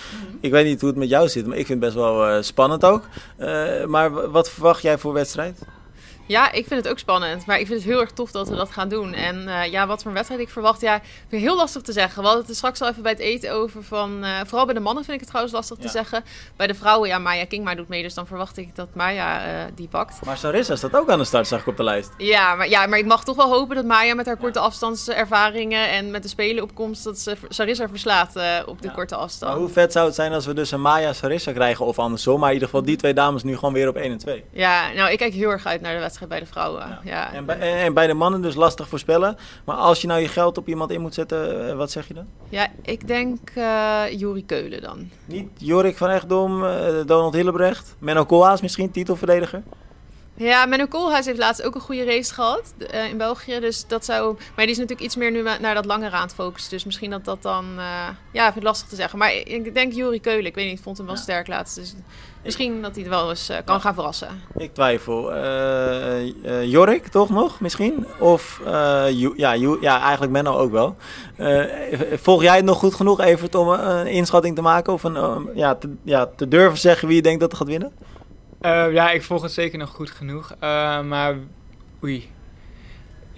Ik 0.41 0.51
weet 0.51 0.65
niet 0.65 0.79
hoe 0.81 0.89
het 0.89 0.97
met 0.99 1.09
jou 1.09 1.27
zit, 1.29 1.45
maar 1.47 1.57
ik 1.57 1.65
vind 1.65 1.83
het 1.83 1.93
best 1.93 2.03
wel 2.05 2.27
eh, 2.27 2.37
spannend 2.41 2.85
ook. 2.85 3.01
Eh, 3.37 3.85
maar 3.87 4.13
w- 4.13 4.25
wat 4.31 4.49
verwacht 4.49 4.81
jij 4.81 4.91
voor 4.91 5.01
wedstrijd? 5.01 5.27
right. 5.37 5.55
Ja, 6.29 6.51
ik 6.51 6.67
vind 6.67 6.83
het 6.83 6.87
ook 6.91 6.99
spannend. 6.99 7.45
Maar 7.45 7.59
ik 7.59 7.67
vind 7.67 7.79
het 7.81 7.89
heel 7.91 7.99
erg 8.01 8.11
tof 8.11 8.31
dat 8.31 8.49
we 8.49 8.55
dat 8.55 8.71
gaan 8.71 8.89
doen. 8.89 9.13
En 9.13 9.47
eh, 9.47 9.71
ja, 9.71 9.87
wat 9.87 9.97
voor 9.97 10.07
een 10.07 10.13
wedstrijd 10.13 10.41
ik 10.41 10.49
verwacht, 10.49 10.81
ja, 10.81 10.99
vind 11.01 11.41
ik 11.41 11.47
heel 11.47 11.55
lastig 11.55 11.81
te 11.81 11.91
zeggen. 11.91 12.15
We 12.17 12.23
hadden 12.23 12.39
het 12.41 12.49
er 12.49 12.55
straks 12.55 12.81
al 12.81 12.87
even 12.89 13.01
bij 13.03 13.11
het 13.11 13.21
eten 13.21 13.51
over 13.53 13.83
van... 13.83 14.23
eh, 14.23 14.31
vooral 14.45 14.65
bij 14.65 14.73
de 14.73 14.79
mannen 14.79 15.03
vind 15.03 15.13
ik 15.13 15.19
het 15.19 15.29
trouwens 15.29 15.55
lastig 15.55 15.77
Ja. 15.77 15.83
te 15.83 15.89
zeggen. 15.89 16.23
Bij 16.55 16.67
de 16.67 16.73
vrouwen, 16.75 17.09
ja, 17.09 17.17
Maya 17.19 17.45
Kingma 17.45 17.75
doet 17.75 17.87
mee. 17.87 18.01
Dus 18.03 18.13
dan 18.13 18.27
verwacht 18.27 18.57
ik 18.57 18.75
dat 18.75 18.87
Maya 18.93 19.45
eh, 19.45 19.51
die 19.75 19.87
pakt. 19.87 20.25
Maar 20.25 20.37
Sarissa 20.37 20.75
staat 20.75 20.95
ook 20.95 21.09
aan 21.09 21.17
de 21.19 21.23
start, 21.25 21.47
zag 21.47 21.59
ik 21.61 21.67
op 21.67 21.77
de 21.77 21.83
lijst. 21.83 22.09
Ja 22.17 22.55
maar, 22.55 22.69
ja, 22.69 22.85
maar 22.87 22.99
ik 22.99 23.05
mag 23.05 23.23
toch 23.23 23.35
wel 23.35 23.49
hopen 23.51 23.75
dat 23.75 23.85
Maya 23.85 24.15
met 24.15 24.25
haar 24.25 24.37
korte 24.37 24.59
afstandservaringen... 24.59 25.89
en 25.89 26.11
met 26.11 26.23
de 26.23 26.29
spelenopkomst, 26.29 27.03
dat 27.03 27.19
ze 27.19 27.35
Sarissa 27.49 27.89
verslaat 27.89 28.27
op 28.65 28.81
de 28.81 28.87
Ja. 28.87 28.93
korte 28.93 29.13
Maar 29.15 29.23
afstand. 29.23 29.57
hoe 29.57 29.69
vet 29.69 29.91
zou 29.91 30.05
het 30.05 30.15
zijn 30.15 30.33
als 30.33 30.45
we 30.45 30.53
dus 30.53 30.71
een 30.71 30.81
Maya 30.81 31.13
Sarissa 31.13 31.51
krijgen 31.51 31.85
of 31.85 31.99
andersom. 31.99 32.39
Maar 32.39 32.47
in 32.47 32.53
ieder 32.53 32.69
geval 32.69 32.83
die 32.85 32.95
twee 32.97 33.13
dames 33.13 33.43
nu 33.43 33.55
gewoon 33.57 33.73
weer 33.73 33.87
op 33.87 33.95
1 33.95 34.11
en 34.11 34.17
2. 34.17 34.43
Ja, 34.51 34.91
nou, 34.95 35.11
ik 35.11 35.17
kijk 35.17 35.33
heel 35.33 35.49
erg 35.49 35.65
uit 35.65 35.81
naar 35.81 35.93
de 35.93 35.99
wedstrijd 35.99 36.17
bij 36.27 36.39
de 36.39 36.45
vrouwen. 36.45 36.99
Ja. 37.03 37.33
En, 37.33 37.45
bij, 37.45 37.83
en 37.83 37.93
bij 37.93 38.07
de 38.07 38.13
mannen 38.13 38.41
dus 38.41 38.55
lastig 38.55 38.87
voorspellen. 38.87 39.37
Maar 39.65 39.75
als 39.75 40.01
je 40.01 40.07
nou 40.07 40.21
je 40.21 40.27
geld 40.27 40.57
op 40.57 40.67
iemand 40.67 40.91
in 40.91 41.01
moet 41.01 41.13
zetten, 41.13 41.69
eh, 41.69 41.75
wat 41.75 41.91
zeg 41.91 42.07
je 42.07 42.13
dan? 42.13 42.25
Ja, 42.49 42.67
ik 42.81 43.07
denk 43.07 43.49
eh 43.55 44.03
Juri 44.11 44.45
Keulen 44.45 44.81
dan. 44.81 45.09
Niet 45.25 45.49
Jorik 45.57 45.97
van 45.97 46.09
Echtdom, 46.09 46.65
eh, 46.65 47.05
Donald 47.05 47.33
Hillebrecht, 47.33 47.95
Menno 47.99 48.25
Koolhaas 48.25 48.61
misschien, 48.61 48.91
titelverdediger. 48.91 49.63
Ja, 50.41 50.65
Menno 50.65 50.85
Koolhuis 50.85 51.25
heeft 51.25 51.37
laatst 51.37 51.63
ook 51.63 51.75
een 51.75 51.81
goede 51.81 52.03
race 52.05 52.33
gehad 52.33 52.73
eh, 52.89 53.09
in 53.09 53.17
België. 53.17 53.59
Dus 53.59 53.87
dat 53.87 54.05
zou... 54.05 54.35
Maar 54.55 54.65
die 54.65 54.73
is 54.73 54.77
natuurlijk 54.77 55.01
iets 55.07 55.15
meer 55.15 55.31
nu 55.31 55.41
na- 55.41 55.57
naar 55.59 55.75
dat 55.75 55.85
langere 55.85 56.15
aan 56.15 56.21
het 56.21 56.33
focussen. 56.33 56.71
Dus 56.71 56.83
misschien 56.85 57.09
dat 57.09 57.25
dat 57.25 57.41
dan... 57.41 57.65
eh, 57.77 57.83
ja, 58.31 58.45
ik 58.45 58.51
vind 58.53 58.55
het 58.55 58.63
lastig 58.63 58.87
te 58.87 58.95
zeggen. 58.95 59.19
Maar 59.19 59.33
ik- 59.33 59.47
ik 59.47 59.73
denk 59.73 59.93
Juri 59.93 60.19
Keulen. 60.21 60.45
Ik 60.45 60.55
weet 60.55 60.65
niet, 60.69 60.77
ik 60.77 60.83
vond 60.83 60.97
hem 60.97 61.05
wel 61.05 61.15
Ja. 61.15 61.21
sterk 61.21 61.47
laatst. 61.47 61.75
Dus 61.75 61.95
misschien 62.43 62.81
dat 62.81 62.91
hij 62.95 63.01
het 63.03 63.11
wel 63.11 63.29
eens 63.29 63.49
eh, 63.49 63.57
kan 63.65 63.75
Ja. 63.75 63.81
gaan 63.81 63.93
verrassen. 63.93 64.27
Ik 64.57 64.73
twijfel. 64.73 65.33
Jorik 66.63 67.07
toch 67.07 67.29
nog 67.29 67.59
misschien? 67.59 68.05
Of 68.19 68.61
ja, 69.35 69.51
ja, 69.81 70.01
eigenlijk 70.01 70.31
Menno 70.31 70.57
ook 70.57 70.71
wel. 70.71 70.95
Volg 72.21 72.41
jij 72.41 72.55
het 72.55 72.65
nog 72.65 72.77
goed 72.77 72.93
genoeg, 72.93 73.19
Evert, 73.21 73.55
om 73.55 73.67
een, 73.69 74.07
inschatting 74.07 74.55
te 74.55 74.61
maken? 74.61 74.93
Of 74.93 75.03
een, 75.03 75.49
ja, 75.55 75.75
te, 75.75 75.95
ja, 76.03 76.29
te 76.35 76.47
durven 76.47 76.77
zeggen 76.79 77.07
wie 77.07 77.15
je 77.17 77.23
denkt 77.23 77.39
dat 77.39 77.51
er 77.51 77.57
gaat 77.57 77.67
winnen? 77.67 77.91
Eh, 78.59 78.91
ja, 78.91 79.11
ik 79.11 79.23
volg 79.23 79.41
het 79.41 79.51
zeker 79.51 79.77
nog 79.77 79.89
goed 79.89 80.11
genoeg. 80.11 80.51
Eh, 80.59 81.01
maar 81.01 81.35
oei. 82.03 82.29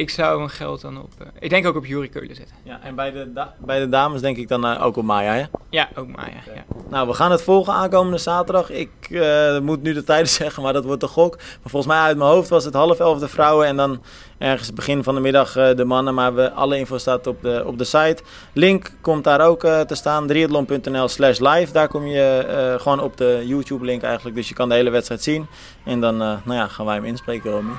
Ik 0.02 0.10
zou 0.10 0.38
mijn 0.38 0.50
geld 0.50 0.82
dan 0.82 1.02
op. 1.02 1.12
eh, 1.20 1.28
ik 1.40 1.50
denk 1.50 1.68
ook 1.68 1.76
op 1.76 1.86
Jurie 1.86 2.10
Keulen 2.10 2.36
zetten. 2.36 2.56
Ja, 2.64 2.80
en 2.84 2.96
bij 2.96 3.12
de, 3.12 3.48
bij 3.60 3.80
de 3.80 3.90
dames 3.90 4.22
denk 4.22 4.38
ik 4.38 4.48
dan 4.48 4.66
eh, 4.66 4.86
ook 4.86 4.98
op 4.98 5.04
Maya, 5.04 5.34
hè? 5.34 5.44
Ja, 5.70 5.90
ook 5.96 6.08
Maya. 6.08 6.42
Ja. 6.56 6.64
Nou, 6.90 7.08
we 7.08 7.14
gaan 7.14 7.32
het 7.32 7.42
volgen 7.42 7.74
aankomende 7.74 8.18
zaterdag. 8.18 8.70
Ik 8.70 8.90
eh, 9.10 9.60
moet 9.60 9.82
nu 9.82 9.94
de 9.94 10.04
tijden 10.04 10.30
zeggen, 10.42 10.64
maar 10.64 10.74
dat 10.74 10.86
wordt 10.86 11.02
de 11.02 11.08
gok. 11.08 11.36
Maar 11.38 11.72
volgens 11.72 11.94
mij 11.94 12.02
uit 12.02 12.18
mijn 12.18 12.30
hoofd 12.30 12.50
was 12.50 12.66
het 12.66 12.74
half 12.74 13.00
elf 13.00 13.20
de 13.20 13.28
vrouwen 13.28 13.68
en 13.68 13.76
dan 13.76 14.02
ergens 14.38 14.74
begin 14.74 15.04
van 15.04 15.16
de 15.16 15.22
middag 15.22 15.54
de 15.54 15.86
mannen. 15.86 16.14
Maar 16.14 16.36
we, 16.36 16.52
alle 16.52 16.78
info 16.78 16.98
staat 16.98 17.28
op 17.28 17.42
de, 17.42 17.64
op 17.66 17.78
de 17.78 17.84
site. 17.84 18.24
Link 18.54 18.92
komt 19.02 19.24
daar 19.24 19.42
ook 19.42 19.62
te 19.62 19.96
staan, 19.96 20.28
triathlon.nl 20.28 21.08
slash 21.08 21.40
live. 21.40 21.72
Daar 21.72 21.88
kom 21.88 22.06
je 22.06 22.76
gewoon 22.82 23.00
op 23.00 23.18
de 23.18 23.44
YouTube 23.46 23.86
link 23.86 24.04
eigenlijk, 24.04 24.36
dus 24.36 24.50
je 24.50 24.54
kan 24.54 24.70
de 24.70 24.76
hele 24.76 24.90
wedstrijd 24.90 25.24
zien. 25.24 25.48
En 25.86 26.02
dan 26.02 26.18
nou 26.18 26.54
ja, 26.54 26.68
gaan 26.68 26.86
wij 26.86 26.96
hem 26.96 27.06
inspreken, 27.06 27.52
Romy. 27.52 27.74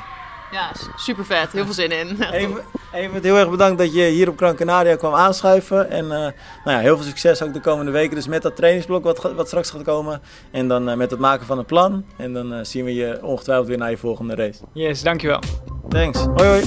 Ja, 0.53 0.73
super 0.97 1.25
vet. 1.25 1.53
Heel 1.53 1.65
veel 1.65 1.75
zin 1.75 1.91
in. 1.91 2.23
Even, 2.33 2.61
even 2.93 3.23
heel 3.23 3.37
erg 3.37 3.51
bedankt 3.51 3.79
dat 3.79 3.95
je 3.95 4.03
hier 4.03 4.29
op 4.29 4.37
Gran 4.37 4.57
Canaria 4.57 4.97
kwam 4.97 5.15
aanschuiven. 5.15 5.91
En 5.91 6.05
eh, 6.05 6.19
nou 6.65 6.77
ja, 6.77 6.79
heel 6.79 6.97
veel 6.97 7.07
succes 7.07 7.43
ook 7.43 7.53
de 7.53 7.61
komende 7.61 7.91
weken. 7.91 8.15
Dus 8.15 8.27
met 8.27 8.43
dat 8.43 8.57
trainingsblok 8.57 9.05
wat, 9.05 9.33
wat 9.37 9.47
straks 9.47 9.71
gaat 9.71 9.83
komen. 9.83 10.21
En 10.51 10.69
dan 10.69 10.89
eh, 10.89 10.97
met 10.97 11.11
het 11.11 11.21
maken 11.21 11.47
van 11.47 11.59
een 11.59 11.65
plan. 11.65 12.05
En 12.17 12.33
dan 12.33 12.53
eh, 12.53 12.59
zien 12.63 12.85
we 12.85 12.95
je 12.95 13.19
ongetwijfeld 13.23 13.69
weer 13.69 13.79
naar 13.79 13.91
je 13.91 13.97
volgende 13.97 14.35
race. 14.35 14.61
Yes, 14.73 15.03
dankjewel. 15.03 15.41
Thanks. 15.89 16.19
Hoi 16.19 16.49
hoi. 16.49 16.63